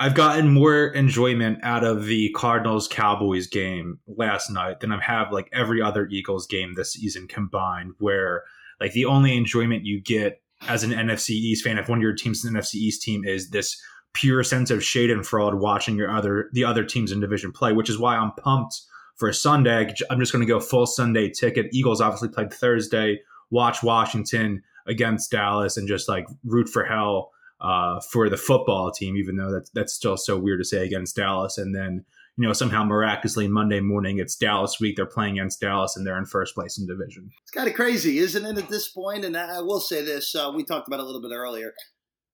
I've 0.00 0.14
gotten 0.14 0.52
more 0.52 0.86
enjoyment 0.86 1.58
out 1.64 1.82
of 1.82 2.06
the 2.06 2.30
Cardinals 2.30 2.86
Cowboys 2.86 3.48
game 3.48 3.98
last 4.06 4.48
night 4.48 4.78
than 4.78 4.92
I 4.92 5.02
have 5.02 5.32
like 5.32 5.48
every 5.52 5.82
other 5.82 6.06
Eagles 6.06 6.46
game 6.46 6.74
this 6.74 6.92
season 6.92 7.26
combined, 7.26 7.94
where 7.98 8.44
like 8.80 8.92
the 8.92 9.06
only 9.06 9.36
enjoyment 9.36 9.84
you 9.84 10.00
get 10.00 10.40
as 10.68 10.84
an 10.84 10.90
NFC 10.90 11.30
East 11.30 11.64
fan, 11.64 11.78
if 11.78 11.88
one 11.88 11.98
of 11.98 12.02
your 12.02 12.14
teams 12.14 12.38
is 12.38 12.44
an 12.44 12.54
NFC 12.54 12.76
East 12.76 13.02
team, 13.02 13.24
is 13.24 13.50
this 13.50 13.80
pure 14.12 14.44
sense 14.44 14.70
of 14.70 14.84
shade 14.84 15.10
and 15.10 15.26
fraud 15.26 15.54
watching 15.54 15.96
your 15.96 16.10
other 16.10 16.48
the 16.52 16.64
other 16.64 16.84
teams 16.84 17.10
in 17.10 17.20
division 17.20 17.50
play, 17.50 17.72
which 17.72 17.90
is 17.90 17.98
why 17.98 18.16
I'm 18.16 18.32
pumped 18.32 18.80
for 19.16 19.32
Sunday. 19.32 19.92
I'm 20.10 20.20
just 20.20 20.32
going 20.32 20.46
to 20.46 20.52
go 20.52 20.60
full 20.60 20.86
Sunday 20.86 21.28
ticket. 21.28 21.66
Eagles 21.72 22.00
obviously 22.00 22.28
played 22.28 22.52
Thursday. 22.52 23.20
Watch 23.50 23.82
Washington 23.82 24.62
against 24.86 25.32
Dallas 25.32 25.76
and 25.76 25.88
just 25.88 26.08
like 26.08 26.26
root 26.44 26.68
for 26.68 26.84
hell 26.84 27.32
uh, 27.60 28.00
for 28.00 28.28
the 28.28 28.36
football 28.36 28.90
team, 28.90 29.16
even 29.16 29.36
though 29.36 29.52
that's 29.52 29.70
that's 29.70 29.92
still 29.92 30.16
so 30.16 30.38
weird 30.38 30.60
to 30.60 30.64
say 30.64 30.84
against 30.84 31.16
Dallas. 31.16 31.58
And 31.58 31.74
then 31.74 32.04
you 32.36 32.46
know 32.46 32.52
somehow 32.52 32.84
miraculously 32.84 33.48
Monday 33.48 33.80
morning 33.80 34.18
it's 34.18 34.36
Dallas 34.36 34.78
week. 34.80 34.96
They're 34.96 35.06
playing 35.06 35.38
against 35.38 35.60
Dallas 35.60 35.96
and 35.96 36.06
they're 36.06 36.18
in 36.18 36.26
first 36.26 36.54
place 36.54 36.78
in 36.78 36.86
division. 36.86 37.30
It's 37.42 37.50
kind 37.50 37.68
of 37.68 37.74
crazy, 37.74 38.18
isn't 38.18 38.44
it? 38.44 38.58
At 38.58 38.68
this 38.68 38.88
point, 38.88 39.24
and 39.24 39.36
I 39.36 39.60
will 39.60 39.80
say 39.80 40.04
this: 40.04 40.34
uh, 40.34 40.52
we 40.54 40.64
talked 40.64 40.88
about 40.88 41.00
a 41.00 41.04
little 41.04 41.22
bit 41.22 41.32
earlier. 41.32 41.72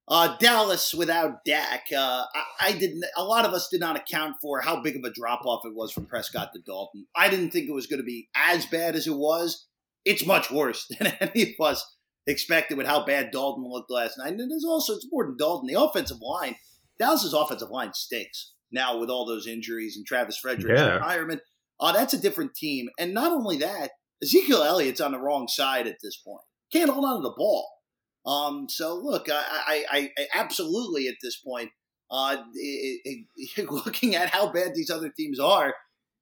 Uh, 0.06 0.37
Dallas 0.37 0.92
without 0.92 1.46
Dak, 1.46 1.87
uh, 1.96 2.24
I, 2.34 2.44
I, 2.60 2.72
didn't. 2.72 3.04
A 3.16 3.24
lot 3.24 3.46
of 3.46 3.54
us 3.54 3.68
did 3.70 3.80
not 3.80 3.96
account 3.96 4.37
for 4.42 4.60
how 4.60 4.82
big 4.82 4.96
of 4.96 5.04
a 5.04 5.10
drop 5.10 5.46
off 5.46 5.64
it 5.64 5.74
was 5.74 5.92
from 5.92 6.04
Prescott 6.04 6.52
to 6.52 6.60
Dalton. 6.60 7.06
I 7.16 7.30
didn't 7.30 7.52
think 7.52 7.70
it 7.70 7.74
was 7.74 7.87
going 7.87 8.00
to 8.00 8.04
be 8.04 8.28
as 8.37 8.66
bad 8.66 8.96
as 8.96 9.06
it 9.06 9.14
was. 9.14 9.66
It's 10.04 10.26
much 10.26 10.50
worse 10.50 10.87
than 10.98 11.14
any 11.20 11.54
of 11.58 11.64
us 11.64 11.93
expected 12.26 12.78
with 12.78 12.87
how 12.87 13.04
bad 13.04 13.30
Dalton 13.30 13.64
looked 13.66 13.90
last 13.90 14.18
night. 14.18 14.32
And 14.32 14.50
there's 14.50 14.64
also 14.64 14.94
it's 14.94 15.06
more 15.10 15.26
than 15.26 15.37
Dalton. 15.37 15.66
The 15.66 15.80
offensive 15.80 16.20
line, 16.20 16.56
Dallas's 16.98 17.34
offensive 17.34 17.70
line 17.70 17.92
stinks 17.94 18.52
now 18.72 18.98
with 18.98 19.10
all 19.10 19.26
those 19.26 19.46
injuries 19.46 19.96
and 19.96 20.06
Travis 20.06 20.38
Frederick's 20.38 20.80
yeah. 20.80 20.94
retirement. 20.94 21.40
Uh, 21.80 21.92
that's 21.92 22.14
a 22.14 22.18
different 22.18 22.54
team. 22.54 22.88
And 22.98 23.12
not 23.12 23.32
only 23.32 23.58
that, 23.58 23.90
Ezekiel 24.22 24.62
Elliott's 24.62 25.00
on 25.00 25.12
the 25.12 25.18
wrong 25.18 25.48
side 25.48 25.87
at 25.87 25.98
this 26.02 26.16
point. 26.16 26.42
Can't 26.72 26.90
hold 26.90 27.04
on 27.04 27.16
to 27.16 27.22
the 27.22 27.34
ball. 27.37 27.68
Um, 28.26 28.68
so 28.68 28.94
look, 28.94 29.28
I, 29.30 29.84
I, 29.90 30.10
I, 30.18 30.26
absolutely 30.34 31.08
at 31.08 31.16
this 31.22 31.37
point, 31.37 31.70
uh, 32.10 32.38
it, 32.54 33.26
it, 33.56 33.70
looking 33.70 34.14
at 34.14 34.30
how 34.30 34.50
bad 34.50 34.74
these 34.74 34.90
other 34.90 35.10
teams 35.10 35.38
are, 35.38 35.74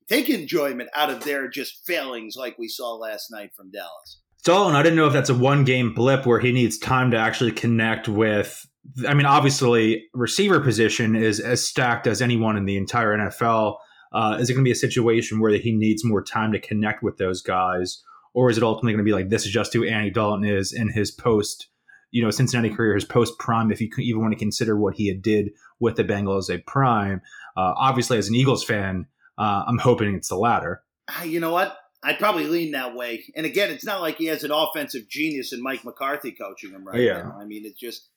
take 0.09 0.29
enjoyment 0.29 0.91
out 0.95 1.11
of 1.11 1.25
their 1.25 1.49
just 1.49 1.87
failings 1.87 2.35
like 2.37 2.59
we 2.59 2.69
saw 2.69 2.95
last 2.95 3.31
night 3.31 3.51
from 3.57 3.71
Dallas. 3.71 4.22
Dalton, 4.45 4.75
I 4.75 4.83
didn't 4.83 4.97
know 4.97 5.07
if 5.07 5.13
that's 5.13 5.31
a 5.31 5.35
one 5.35 5.65
game 5.65 5.95
blip 5.95 6.27
where 6.27 6.41
he 6.41 6.53
needs 6.53 6.79
time 6.79 7.11
to 7.13 7.17
actually 7.17 7.53
connect 7.53 8.09
with. 8.09 8.67
I 9.07 9.15
mean, 9.15 9.27
obviously, 9.27 10.05
receiver 10.13 10.59
position 10.59 11.15
is 11.15 11.39
as 11.39 11.65
stacked 11.65 12.09
as 12.09 12.21
anyone 12.21 12.57
in 12.57 12.65
the 12.65 12.77
entire 12.77 13.17
NFL. 13.17 13.77
Uh, 14.13 14.37
is 14.41 14.51
it 14.51 14.55
going 14.55 14.65
to 14.65 14.69
be 14.69 14.73
a 14.73 14.77
situation 14.77 15.39
where 15.39 15.53
he 15.53 15.73
needs 15.73 16.05
more 16.05 16.23
time 16.23 16.53
to 16.53 16.59
connect 16.59 17.03
with 17.03 17.19
those 17.19 17.41
guys, 17.41 18.03
or 18.35 18.51
is 18.51 18.59
it 18.59 18.65
ultimately 18.65 18.93
going 18.93 19.05
to 19.05 19.09
be 19.09 19.15
like 19.15 19.29
this 19.29 19.47
is 19.47 19.53
just 19.53 19.73
who 19.73 19.87
Andy 19.87 20.11
Dalton 20.11 20.45
is 20.45 20.73
in 20.73 20.91
his 20.91 21.11
post, 21.13 21.69
you 22.11 22.23
know, 22.23 22.31
Cincinnati 22.31 22.69
career, 22.69 22.95
his 22.95 23.05
post 23.05 23.39
prime, 23.39 23.71
if 23.71 23.81
you 23.81 23.89
even 23.99 24.21
want 24.21 24.33
to 24.33 24.39
consider 24.39 24.77
what 24.77 24.97
he 24.97 25.07
had 25.07 25.23
did 25.23 25.53
with 25.79 25.97
the 25.97 26.05
Bengals 26.05 26.53
a 26.53 26.59
prime? 26.59 27.23
Uh, 27.57 27.73
obviously, 27.77 28.19
as 28.19 28.29
an 28.29 28.35
Eagles 28.35 28.65
fan, 28.65 29.07
uh, 29.39 29.63
I'm 29.67 29.79
hoping 29.79 30.15
it's 30.15 30.29
the 30.29 30.37
latter. 30.37 30.83
You 31.25 31.41
know 31.41 31.53
what? 31.53 31.77
I'd 32.05 32.19
probably 32.19 32.47
lean 32.47 32.73
that 32.73 32.95
way. 32.97 33.25
And 33.37 33.47
again, 33.47 33.71
it's 33.71 33.85
not 33.85 34.01
like 34.01 34.17
he 34.17 34.27
has 34.27 34.43
an 34.43 34.51
offensive 34.51 35.09
genius 35.09 35.53
in 35.53 35.63
Mike 35.63 35.85
McCarthy 35.85 36.33
coaching 36.33 36.71
him 36.71 36.85
right 36.85 37.01
yeah. 37.01 37.23
now. 37.23 37.39
I 37.41 37.45
mean, 37.45 37.65
it's 37.65 37.79
just, 37.79 38.09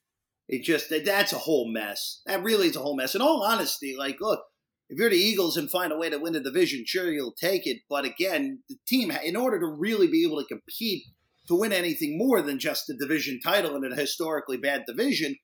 it 0.48 0.64
just 0.64 0.92
that's 1.06 1.34
a 1.34 1.38
whole 1.38 1.72
mess. 1.72 2.22
That 2.26 2.44
really 2.44 2.68
is 2.68 2.76
a 2.76 2.80
whole 2.80 2.96
mess. 2.96 3.16
In 3.16 3.22
all 3.22 3.44
honesty, 3.44 3.96
like, 3.98 4.18
look, 4.20 4.42
if 4.90 4.98
you're 4.98 5.10
the 5.10 5.18
Eagles 5.18 5.58
and 5.58 5.70
find 5.70 5.92
a 5.92 5.98
way 5.98 6.10
to 6.10 6.18
win 6.18 6.34
the 6.34 6.40
division, 6.40 6.84
sure 6.86 7.12
you'll 7.12 7.34
take 7.40 7.66
it. 7.66 7.82
But 7.90 8.06
again, 8.06 8.64
the 8.70 8.78
team, 8.88 9.12
in 9.12 9.36
order 9.36 9.60
to 9.60 9.68
really 9.68 10.08
be 10.08 10.26
able 10.26 10.42
to 10.42 10.48
compete 10.48 11.04
to 11.48 11.56
win 11.56 11.74
anything 11.74 12.18
more 12.18 12.42
than 12.42 12.58
just 12.58 12.86
the 12.88 12.96
division 12.96 13.40
title 13.44 13.76
in 13.76 13.92
a 13.92 13.96
historically 13.96 14.58
bad 14.58 14.84
division, 14.88 15.36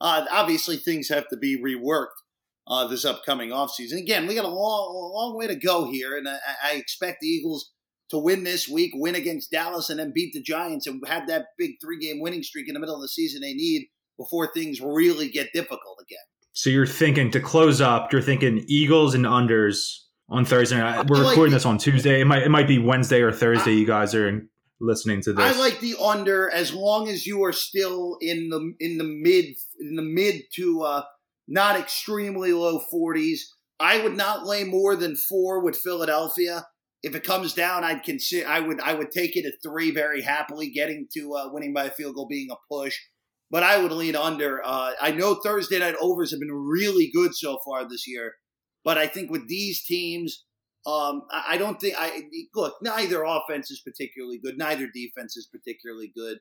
uh, 0.00 0.24
obviously 0.30 0.76
things 0.76 1.08
have 1.08 1.28
to 1.28 1.36
be 1.36 1.60
reworked. 1.60 2.06
Uh, 2.70 2.86
this 2.86 3.06
upcoming 3.06 3.48
offseason. 3.48 3.96
Again, 3.96 4.26
we 4.26 4.34
got 4.34 4.44
a 4.44 4.48
long, 4.48 5.12
long 5.14 5.38
way 5.38 5.46
to 5.46 5.54
go 5.54 5.90
here, 5.90 6.18
and 6.18 6.28
I, 6.28 6.36
I 6.62 6.74
expect 6.74 7.22
the 7.22 7.26
Eagles 7.26 7.72
to 8.10 8.18
win 8.18 8.44
this 8.44 8.68
week, 8.68 8.92
win 8.94 9.14
against 9.14 9.50
Dallas, 9.50 9.90
and 9.90 9.98
then 9.98 10.12
beat 10.14 10.32
the 10.32 10.42
Giants 10.42 10.86
and 10.86 11.02
have 11.06 11.28
that 11.28 11.46
big 11.58 11.72
three 11.80 11.98
game 11.98 12.20
winning 12.20 12.42
streak 12.42 12.68
in 12.68 12.74
the 12.74 12.80
middle 12.80 12.96
of 12.96 13.02
the 13.02 13.08
season 13.08 13.40
they 13.40 13.54
need 13.54 13.88
before 14.16 14.50
things 14.52 14.80
really 14.80 15.28
get 15.28 15.52
difficult 15.52 15.98
again. 16.02 16.18
So 16.52 16.70
you're 16.70 16.86
thinking 16.86 17.30
to 17.32 17.40
close 17.40 17.80
up, 17.80 18.12
you're 18.12 18.22
thinking 18.22 18.64
Eagles 18.66 19.14
and 19.14 19.24
unders 19.24 20.00
on 20.28 20.44
Thursday. 20.44 20.76
We're 20.80 21.18
like 21.18 21.30
recording 21.30 21.52
the, 21.52 21.56
this 21.56 21.66
on 21.66 21.78
Tuesday. 21.78 22.20
It 22.20 22.24
might 22.24 22.42
it 22.42 22.50
might 22.50 22.66
be 22.66 22.78
Wednesday 22.78 23.20
or 23.20 23.32
Thursday. 23.32 23.72
I, 23.72 23.74
you 23.74 23.86
guys 23.86 24.14
are 24.14 24.48
listening 24.80 25.20
to 25.22 25.32
this. 25.32 25.56
I 25.56 25.58
like 25.58 25.80
the 25.80 25.94
under 26.02 26.50
as 26.50 26.72
long 26.72 27.08
as 27.08 27.26
you 27.26 27.44
are 27.44 27.52
still 27.52 28.16
in 28.20 28.48
the 28.48 28.74
in 28.80 28.98
the 28.98 29.04
mid 29.04 29.44
in 29.78 29.96
the 29.96 30.02
mid 30.02 30.42
to 30.54 30.82
uh, 30.82 31.02
not 31.46 31.78
extremely 31.78 32.52
low 32.52 32.80
40s. 32.92 33.40
I 33.80 34.02
would 34.02 34.16
not 34.16 34.44
lay 34.44 34.64
more 34.64 34.96
than 34.96 35.14
four 35.14 35.62
with 35.62 35.76
Philadelphia 35.76 36.66
if 37.02 37.14
it 37.14 37.24
comes 37.24 37.54
down, 37.54 37.84
I'd 37.84 38.02
consider 38.02 38.46
I 38.46 38.60
would 38.60 38.80
I 38.80 38.94
would 38.94 39.10
take 39.10 39.36
it 39.36 39.46
at 39.46 39.54
three 39.62 39.90
very 39.90 40.22
happily, 40.22 40.70
getting 40.70 41.06
to 41.14 41.34
uh, 41.34 41.52
winning 41.52 41.72
by 41.72 41.84
a 41.84 41.90
field 41.90 42.14
goal 42.14 42.26
being 42.28 42.48
a 42.50 42.56
push. 42.70 42.98
But 43.50 43.62
I 43.62 43.82
would 43.82 43.92
lean 43.92 44.16
under. 44.16 44.60
Uh, 44.64 44.92
I 45.00 45.12
know 45.12 45.34
Thursday 45.34 45.78
night 45.78 45.94
overs 46.00 46.32
have 46.32 46.40
been 46.40 46.52
really 46.52 47.10
good 47.12 47.34
so 47.34 47.58
far 47.64 47.88
this 47.88 48.06
year, 48.06 48.34
but 48.84 48.98
I 48.98 49.06
think 49.06 49.30
with 49.30 49.48
these 49.48 49.82
teams, 49.84 50.44
um, 50.86 51.22
I, 51.30 51.44
I 51.50 51.56
don't 51.56 51.80
think 51.80 51.94
I 51.96 52.24
look. 52.54 52.74
Neither 52.82 53.22
offense 53.22 53.70
is 53.70 53.80
particularly 53.80 54.38
good. 54.42 54.58
Neither 54.58 54.86
defense 54.92 55.36
is 55.36 55.48
particularly 55.50 56.12
good. 56.14 56.38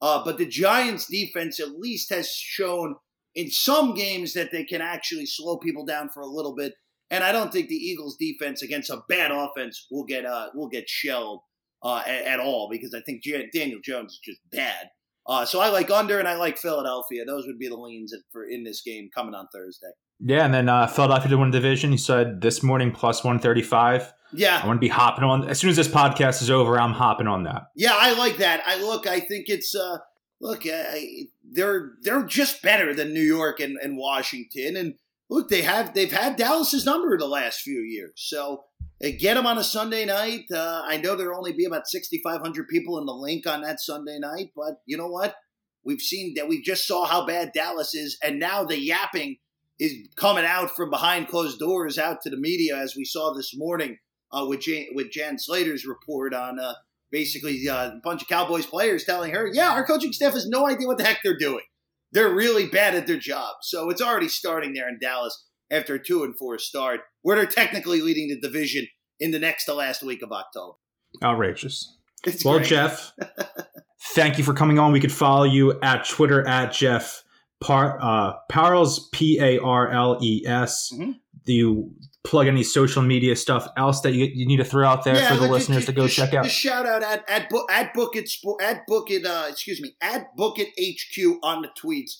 Uh, 0.00 0.24
but 0.24 0.38
the 0.38 0.46
Giants' 0.46 1.06
defense 1.06 1.60
at 1.60 1.78
least 1.78 2.10
has 2.10 2.28
shown 2.28 2.96
in 3.34 3.50
some 3.50 3.94
games 3.94 4.32
that 4.34 4.52
they 4.52 4.64
can 4.64 4.80
actually 4.80 5.26
slow 5.26 5.58
people 5.58 5.84
down 5.84 6.08
for 6.08 6.20
a 6.20 6.26
little 6.26 6.54
bit 6.54 6.72
and 7.10 7.24
I 7.24 7.32
don't 7.32 7.52
think 7.52 7.68
the 7.68 7.76
Eagles 7.76 8.16
defense 8.16 8.62
against 8.62 8.90
a 8.90 9.02
bad 9.08 9.30
offense 9.30 9.86
will 9.90 10.04
get 10.04 10.24
uh 10.26 10.48
will 10.54 10.68
get 10.68 10.88
shelled 10.88 11.40
uh, 11.82 12.02
at, 12.06 12.24
at, 12.24 12.40
all 12.40 12.68
because 12.70 12.92
I 12.94 13.00
think 13.00 13.22
Daniel 13.52 13.80
Jones 13.82 14.12
is 14.12 14.20
just 14.24 14.40
bad. 14.50 14.90
Uh, 15.26 15.44
so 15.44 15.60
I 15.60 15.68
like 15.68 15.90
under 15.90 16.18
and 16.18 16.26
I 16.26 16.34
like 16.34 16.58
Philadelphia. 16.58 17.24
Those 17.24 17.46
would 17.46 17.58
be 17.58 17.68
the 17.68 17.76
leans 17.76 18.14
for 18.32 18.44
in 18.44 18.64
this 18.64 18.82
game 18.82 19.10
coming 19.14 19.34
on 19.34 19.46
Thursday. 19.52 19.90
Yeah, 20.20 20.44
and 20.44 20.52
then 20.52 20.68
uh, 20.68 20.86
Philadelphia 20.86 21.28
to 21.30 21.38
win 21.38 21.50
the 21.50 21.60
division. 21.60 21.92
You 21.92 21.98
said 21.98 22.40
this 22.40 22.62
morning 22.62 22.90
plus 22.90 23.22
one 23.22 23.38
thirty 23.38 23.62
five. 23.62 24.12
Yeah, 24.32 24.60
I 24.62 24.66
want 24.66 24.78
to 24.78 24.80
be 24.80 24.88
hopping 24.88 25.24
on 25.24 25.48
as 25.48 25.58
soon 25.58 25.70
as 25.70 25.76
this 25.76 25.88
podcast 25.88 26.42
is 26.42 26.50
over. 26.50 26.78
I'm 26.78 26.92
hopping 26.92 27.28
on 27.28 27.44
that. 27.44 27.68
Yeah, 27.76 27.94
I 27.94 28.18
like 28.18 28.38
that. 28.38 28.62
I 28.66 28.80
look. 28.80 29.06
I 29.06 29.20
think 29.20 29.48
it's 29.48 29.74
uh, 29.74 29.98
look. 30.40 30.62
I, 30.66 31.28
they're 31.52 31.92
they're 32.02 32.24
just 32.24 32.62
better 32.62 32.94
than 32.94 33.14
New 33.14 33.22
York 33.22 33.60
and, 33.60 33.78
and 33.80 33.96
Washington. 33.96 34.76
And 34.76 34.94
look, 35.28 35.48
they 35.48 35.62
have 35.62 35.94
they've 35.94 36.12
had 36.12 36.36
Dallas's 36.36 36.84
number 36.84 37.16
the 37.16 37.26
last 37.26 37.60
few 37.60 37.80
years. 37.80 38.12
So 38.16 38.64
get 39.00 39.34
them 39.34 39.46
on 39.46 39.58
a 39.58 39.64
Sunday 39.64 40.04
night. 40.04 40.44
Uh, 40.52 40.82
I 40.84 40.96
know 40.96 41.14
there'll 41.14 41.38
only 41.38 41.52
be 41.52 41.64
about 41.64 41.86
6,500 41.86 42.68
people 42.68 42.98
in 42.98 43.06
the 43.06 43.12
Linc 43.12 43.46
on 43.46 43.62
that 43.62 43.80
Sunday 43.80 44.18
night, 44.18 44.50
but 44.56 44.80
you 44.86 44.96
know 44.96 45.08
what? 45.08 45.36
We've 45.84 46.00
seen 46.00 46.34
that 46.34 46.48
we 46.48 46.60
just 46.60 46.86
saw 46.86 47.06
how 47.06 47.24
bad 47.24 47.52
Dallas 47.54 47.94
is, 47.94 48.18
and 48.22 48.38
now 48.38 48.64
the 48.64 48.78
yapping 48.78 49.36
is 49.78 49.94
coming 50.16 50.44
out 50.44 50.74
from 50.74 50.90
behind 50.90 51.28
closed 51.28 51.58
doors 51.58 51.98
out 51.98 52.20
to 52.22 52.30
the 52.30 52.36
media, 52.36 52.76
as 52.76 52.96
we 52.96 53.04
saw 53.04 53.32
this 53.32 53.52
morning 53.56 53.98
uh, 54.32 54.44
with 54.46 54.60
Jane, 54.60 54.88
with 54.94 55.10
Jane 55.10 55.38
Slater's 55.38 55.86
report 55.86 56.34
on 56.34 56.58
uh, 56.58 56.74
basically 57.12 57.68
uh, 57.68 57.90
a 57.90 58.00
bunch 58.02 58.22
of 58.22 58.28
Cowboys 58.28 58.66
players 58.66 59.04
telling 59.04 59.32
her, 59.32 59.48
"Yeah, 59.50 59.70
our 59.70 59.86
coaching 59.86 60.12
staff 60.12 60.34
has 60.34 60.48
no 60.48 60.66
idea 60.66 60.88
what 60.88 60.98
the 60.98 61.04
heck 61.04 61.20
they're 61.22 61.38
doing. 61.38 61.64
They're 62.12 62.34
really 62.34 62.66
bad 62.66 62.94
at 62.94 63.06
their 63.06 63.18
job." 63.18 63.56
So 63.62 63.90
it's 63.90 64.02
already 64.02 64.28
starting 64.28 64.72
there 64.72 64.88
in 64.88 64.98
Dallas 65.00 65.46
after 65.70 65.94
a 65.94 66.02
two 66.02 66.24
and 66.24 66.36
four 66.36 66.58
start, 66.58 67.00
where 67.22 67.36
they're 67.36 67.46
technically 67.46 68.00
leading 68.00 68.28
the 68.28 68.40
division 68.40 68.86
in 69.20 69.30
the 69.30 69.38
next 69.38 69.64
to 69.66 69.74
last 69.74 70.02
week 70.02 70.22
of 70.22 70.32
October. 70.32 70.76
Outrageous. 71.22 71.96
It's 72.26 72.44
well, 72.44 72.58
great. 72.58 72.68
Jeff, 72.68 73.12
thank 74.14 74.38
you 74.38 74.44
for 74.44 74.54
coming 74.54 74.78
on. 74.78 74.92
We 74.92 75.00
could 75.00 75.12
follow 75.12 75.44
you 75.44 75.78
at 75.80 76.08
Twitter 76.08 76.46
at 76.46 76.72
Jeff 76.72 77.22
Par, 77.60 77.98
uh, 78.00 78.34
Parles 78.50 79.08
P 79.12 79.38
A 79.40 79.58
R 79.58 79.90
L 79.90 80.18
E 80.22 80.44
S. 80.46 80.90
Mm-hmm. 80.92 81.12
You 81.46 81.94
plug 82.24 82.46
any 82.46 82.62
social 82.62 83.02
media 83.02 83.34
stuff 83.36 83.66
else 83.76 84.00
that 84.02 84.12
you, 84.12 84.28
you 84.32 84.46
need 84.46 84.58
to 84.58 84.64
throw 84.64 84.86
out 84.86 85.04
there 85.04 85.16
yeah, 85.16 85.28
for 85.28 85.36
the 85.36 85.48
listeners 85.48 85.78
just, 85.78 85.86
to 85.86 85.92
go 85.92 86.06
just, 86.06 86.16
check 86.16 86.34
out? 86.34 86.44
Just 86.44 86.56
shout 86.56 86.86
out 86.86 87.02
at 87.02 87.24
at, 87.28 87.50
at 87.70 87.94
book 87.94 88.16
it 88.16 88.30
at 88.60 88.86
book 88.86 89.10
it 89.10 89.24
uh, 89.24 89.46
excuse 89.48 89.80
me 89.80 89.94
at 90.02 90.34
book 90.36 90.56
it 90.58 90.68
HQ 90.78 91.38
on 91.42 91.62
the 91.62 91.68
tweets. 91.80 92.12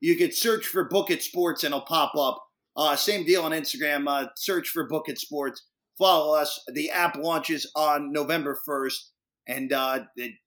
You 0.00 0.16
can 0.16 0.32
search 0.32 0.66
for 0.66 0.84
Book 0.84 1.10
It 1.10 1.22
Sports 1.22 1.64
and 1.64 1.72
it'll 1.72 1.86
pop 1.86 2.14
up. 2.16 2.42
Uh, 2.76 2.94
same 2.96 3.24
deal 3.24 3.42
on 3.42 3.52
Instagram. 3.52 4.06
Uh, 4.06 4.28
search 4.36 4.68
for 4.68 4.86
Book 4.86 5.08
It 5.08 5.18
Sports. 5.18 5.64
Follow 5.98 6.36
us. 6.36 6.60
The 6.74 6.90
app 6.90 7.16
launches 7.16 7.70
on 7.74 8.12
November 8.12 8.60
first, 8.66 9.12
and 9.48 9.72
uh, 9.72 10.00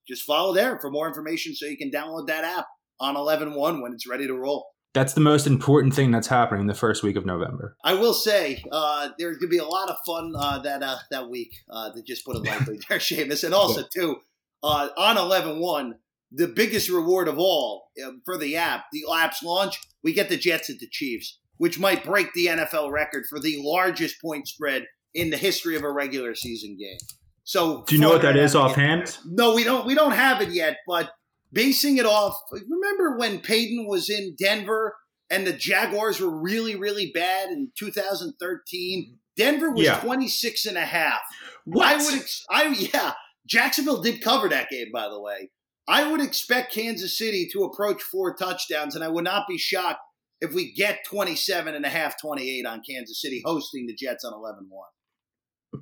just 0.07 0.23
follow 0.23 0.53
there 0.53 0.79
for 0.79 0.91
more 0.91 1.07
information 1.07 1.55
so 1.55 1.65
you 1.65 1.77
can 1.77 1.89
download 1.89 2.27
that 2.27 2.43
app 2.43 2.67
on 2.99 3.15
11-1 3.15 3.81
when 3.81 3.93
it's 3.93 4.07
ready 4.07 4.27
to 4.27 4.35
roll. 4.35 4.67
That's 4.93 5.13
the 5.13 5.21
most 5.21 5.45
important 5.45 5.93
thing 5.93 6.11
that's 6.11 6.27
happening 6.27 6.65
the 6.65 6.73
first 6.73 7.03
week 7.03 7.15
of 7.15 7.25
November. 7.25 7.75
I 7.83 7.93
will 7.93 8.13
say 8.13 8.63
uh, 8.71 9.09
there's 9.19 9.37
going 9.37 9.51
to 9.51 9.55
be 9.55 9.59
a 9.59 9.65
lot 9.65 9.89
of 9.89 9.97
fun 10.05 10.33
uh, 10.35 10.59
that 10.59 10.81
uh, 10.81 10.97
that 11.11 11.29
week 11.29 11.53
uh, 11.69 11.91
to 11.91 12.01
just 12.01 12.25
put 12.25 12.35
it 12.35 12.43
lightly 12.43 12.79
there, 12.89 12.97
Shamus. 12.97 13.43
And 13.43 13.53
also, 13.53 13.83
too, 13.93 14.17
uh, 14.63 14.89
on 14.97 15.15
11-1, 15.15 15.91
the 16.31 16.47
biggest 16.47 16.89
reward 16.89 17.27
of 17.27 17.37
all 17.37 17.91
uh, 18.03 18.11
for 18.25 18.37
the 18.37 18.55
app, 18.55 18.85
the 18.91 19.03
app's 19.13 19.43
launch, 19.43 19.79
we 20.03 20.11
get 20.11 20.29
the 20.29 20.37
Jets 20.37 20.69
at 20.71 20.79
the 20.79 20.89
Chiefs, 20.89 21.39
which 21.57 21.79
might 21.79 22.03
break 22.03 22.33
the 22.33 22.47
NFL 22.47 22.91
record 22.91 23.25
for 23.29 23.39
the 23.39 23.59
largest 23.61 24.19
point 24.21 24.47
spread 24.47 24.85
in 25.13 25.29
the 25.29 25.37
history 25.37 25.75
of 25.75 25.83
a 25.83 25.91
regular 25.91 26.33
season 26.33 26.77
game. 26.79 26.97
So, 27.43 27.83
do 27.87 27.95
you 27.95 28.01
know 28.01 28.09
what 28.09 28.21
that 28.21 28.37
is 28.37 28.55
offhand? 28.55 29.17
No, 29.25 29.55
we 29.55 29.63
don't. 29.63 29.85
We 29.85 29.95
don't 29.95 30.11
have 30.11 30.39
it 30.41 30.49
yet, 30.49 30.77
but 30.87 31.11
basing 31.51 31.97
it 31.97 32.05
off. 32.05 32.39
Remember 32.51 33.17
when 33.17 33.39
Peyton 33.39 33.87
was 33.87 34.09
in 34.09 34.35
Denver 34.37 34.95
and 35.29 35.45
the 35.45 35.53
Jaguars 35.53 36.19
were 36.19 36.29
really, 36.29 36.75
really 36.75 37.11
bad 37.13 37.49
in 37.49 37.71
2013? 37.77 39.17
Denver 39.37 39.71
was 39.71 39.85
yeah. 39.85 39.99
26 39.99 40.65
and 40.65 40.77
a 40.77 40.85
half. 40.85 41.21
What? 41.65 41.85
I 41.85 41.97
would, 41.97 42.15
ex- 42.15 42.45
I, 42.49 42.67
yeah, 42.67 43.13
Jacksonville 43.47 44.01
did 44.01 44.21
cover 44.21 44.49
that 44.49 44.69
game, 44.69 44.87
by 44.93 45.07
the 45.07 45.21
way. 45.21 45.49
I 45.87 46.11
would 46.11 46.21
expect 46.21 46.73
Kansas 46.73 47.17
City 47.17 47.49
to 47.53 47.63
approach 47.63 48.01
four 48.03 48.35
touchdowns, 48.35 48.95
and 48.95 49.03
I 49.03 49.07
would 49.07 49.23
not 49.23 49.47
be 49.47 49.57
shocked 49.57 50.01
if 50.41 50.53
we 50.53 50.73
get 50.73 50.99
27 51.05 51.73
and 51.73 51.85
a 51.85 51.89
half, 51.89 52.19
28 52.21 52.65
on 52.65 52.81
Kansas 52.87 53.21
City 53.21 53.41
hosting 53.43 53.87
the 53.87 53.95
Jets 53.95 54.23
on 54.23 54.33
11 54.33 54.67
1. 54.69 54.87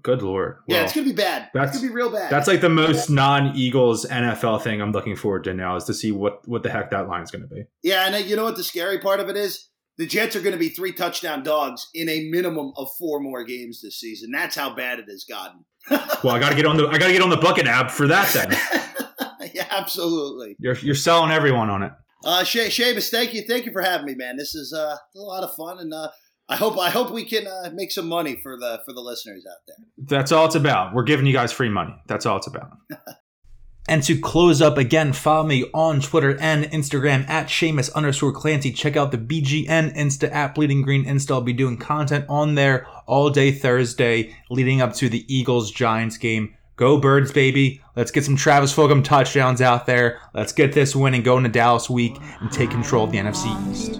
Good 0.04 0.22
lord! 0.22 0.58
Well, 0.68 0.78
yeah, 0.78 0.84
it's 0.84 0.94
gonna 0.94 1.06
be 1.08 1.14
bad. 1.14 1.50
That's 1.54 1.72
it's 1.72 1.80
gonna 1.80 1.92
be 1.92 1.96
real 1.96 2.12
bad. 2.12 2.30
That's 2.30 2.48
like 2.48 2.62
the 2.62 2.70
most 2.70 3.10
non-Eagles 3.10 4.06
NFL 4.06 4.62
thing 4.62 4.82
I'm 4.82 4.92
looking 4.92 5.16
forward 5.16 5.46
to 5.46 5.54
now 5.54 5.76
is 5.78 5.86
to 5.86 5.94
see 5.94 6.12
what 6.12 6.48
what 6.48 6.64
the 6.64 6.70
heck 6.70 6.92
that 6.92 7.08
line's 7.08 7.32
gonna 7.32 7.48
be. 7.48 7.64
Yeah, 7.84 8.06
and 8.06 8.26
you 8.26 8.36
know 8.36 8.44
what 8.44 8.58
the 8.58 8.64
scary 8.64 9.00
part 9.00 9.20
of 9.20 9.30
it 9.30 9.38
is? 9.38 9.70
The 9.98 10.06
Jets 10.06 10.36
are 10.36 10.42
going 10.42 10.54
to 10.54 10.60
be 10.60 10.70
three 10.70 10.94
touchdown 10.94 11.42
dogs 11.42 11.88
in 11.96 12.08
a 12.08 12.30
minimum 12.30 12.72
of 12.78 12.88
four 13.00 13.20
more 13.20 13.44
games 13.44 13.82
this 13.82 14.00
season. 14.00 14.30
That's 14.32 14.56
how 14.56 14.76
bad 14.76 15.00
it 15.00 15.06
has 15.10 15.24
gotten. 15.24 15.66
well, 16.24 16.36
I 16.36 16.40
got 16.40 16.50
to 16.50 16.56
get 16.56 16.68
on 16.68 16.78
the 16.78 16.88
I 16.88 17.00
got 17.00 17.08
to 17.08 17.14
get 17.14 17.24
on 17.24 17.32
the 17.32 17.38
bucket 17.38 17.66
app 17.66 17.90
for 17.90 18.08
that 18.08 18.32
then. 18.32 19.52
yeah, 19.56 19.66
absolutely. 19.72 20.56
You're 20.60 20.78
you're 20.78 20.96
selling 20.96 21.32
everyone 21.32 21.70
on 21.70 21.82
it. 21.82 21.94
Uh, 22.24 22.44
She- 22.44 22.60
Shamus, 22.68 23.10
thank 23.10 23.34
you, 23.34 23.44
thank 23.48 23.66
you 23.66 23.72
for 23.72 23.82
having 23.82 24.06
me, 24.06 24.14
man. 24.14 24.38
This 24.38 24.54
is 24.54 24.72
uh, 24.74 24.98
a 25.16 25.20
lot 25.20 25.44
of 25.44 25.56
fun, 25.56 25.80
and 25.80 25.94
uh, 25.94 26.10
I 26.50 26.56
hope 26.56 26.78
I 26.80 26.90
hope 26.90 27.12
we 27.12 27.26
can 27.26 27.46
uh, 27.46 27.72
make 27.74 27.92
some 27.92 28.08
money 28.08 28.40
for 28.42 28.58
the 28.58 28.82
for 28.86 28.94
the 28.94 29.02
listeners 29.02 29.46
out 29.46 29.58
there. 29.68 29.76
That's 29.98 30.32
all 30.32 30.46
it's 30.46 30.56
about. 30.56 30.94
We're 30.94 31.04
giving 31.04 31.26
you 31.26 31.34
guys 31.34 31.52
free 31.52 31.70
money. 31.70 31.94
That's 32.08 32.26
all 32.26 32.38
it's 32.38 32.48
about. 32.48 32.72
and 33.90 34.02
to 34.04 34.18
close 34.18 34.62
up 34.62 34.78
again, 34.78 35.12
follow 35.12 35.46
me 35.46 35.66
on 35.74 36.00
Twitter 36.00 36.38
and 36.40 36.64
Instagram 36.66 37.28
at 37.28 37.48
Shamus 37.48 37.94
underscore 37.94 38.32
Clancy. 38.32 38.72
Check 38.72 38.96
out 38.96 39.12
the 39.12 39.18
BGN 39.18 39.94
Insta 39.96 40.32
at 40.32 40.56
Bleeding 40.56 40.84
Green 40.84 41.04
Insta. 41.04 41.32
I'll 41.32 41.42
be 41.42 41.52
doing 41.52 41.76
content 41.76 42.26
on 42.30 42.56
there 42.56 42.88
all 43.08 43.30
day 43.30 43.52
Thursday 43.52 44.34
leading 44.50 44.80
up 44.80 44.94
to 44.96 45.10
the 45.10 45.26
Eagles 45.34 45.72
Giants 45.72 46.18
game. 46.18 46.54
Go 46.78 46.98
Birds, 46.98 47.32
baby. 47.32 47.82
Let's 47.96 48.12
get 48.12 48.24
some 48.24 48.36
Travis 48.38 48.74
Fulgham 48.74 49.04
touchdowns 49.04 49.62
out 49.62 49.86
there. 49.86 50.22
Let's 50.34 50.54
get 50.54 50.74
this 50.74 50.96
win 50.96 51.16
and 51.16 51.24
go 51.24 51.36
into 51.38 51.50
Dallas 51.50 51.90
week 51.90 52.16
and 52.40 52.52
take 52.52 52.70
control 52.70 53.04
of 53.04 53.12
the 53.12 53.18
NFC 53.18 53.72
East. 53.72 54.00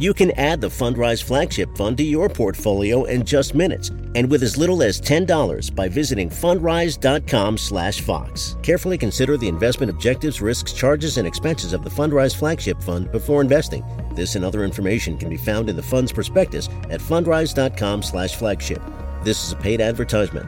You 0.00 0.12
can 0.14 0.30
add 0.30 0.62
the 0.62 0.68
Fundrise 0.68 1.22
Flagship 1.22 1.76
Fund 1.76 1.98
to 1.98 2.02
your 2.02 2.30
portfolio 2.30 3.04
in 3.04 3.22
just 3.22 3.54
minutes 3.54 3.90
and 4.14 4.30
with 4.30 4.42
as 4.42 4.56
little 4.56 4.82
as 4.82 4.98
$10 4.98 5.68
by 5.68 5.90
visiting 5.90 6.30
fundrise.com/fox. 6.30 8.56
Carefully 8.62 8.96
consider 8.96 9.36
the 9.36 9.46
investment 9.46 9.90
objectives, 9.90 10.40
risks, 10.40 10.72
charges 10.72 11.18
and 11.18 11.28
expenses 11.28 11.74
of 11.74 11.84
the 11.84 11.90
Fundrise 11.90 12.34
Flagship 12.34 12.82
Fund 12.82 13.12
before 13.12 13.42
investing. 13.42 13.84
This 14.14 14.36
and 14.36 14.44
other 14.44 14.64
information 14.64 15.18
can 15.18 15.28
be 15.28 15.36
found 15.36 15.68
in 15.68 15.76
the 15.76 15.82
fund's 15.82 16.12
prospectus 16.12 16.70
at 16.88 17.02
fundrise.com/flagship. 17.02 18.80
This 19.22 19.44
is 19.44 19.52
a 19.52 19.56
paid 19.56 19.82
advertisement. 19.82 20.46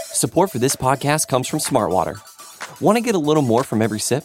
Support 0.00 0.50
for 0.50 0.58
this 0.58 0.74
podcast 0.74 1.28
comes 1.28 1.46
from 1.46 1.60
Smartwater. 1.60 2.16
Want 2.80 2.96
to 2.96 3.02
get 3.02 3.14
a 3.14 3.18
little 3.18 3.44
more 3.44 3.62
from 3.62 3.82
every 3.82 4.00
sip? 4.00 4.24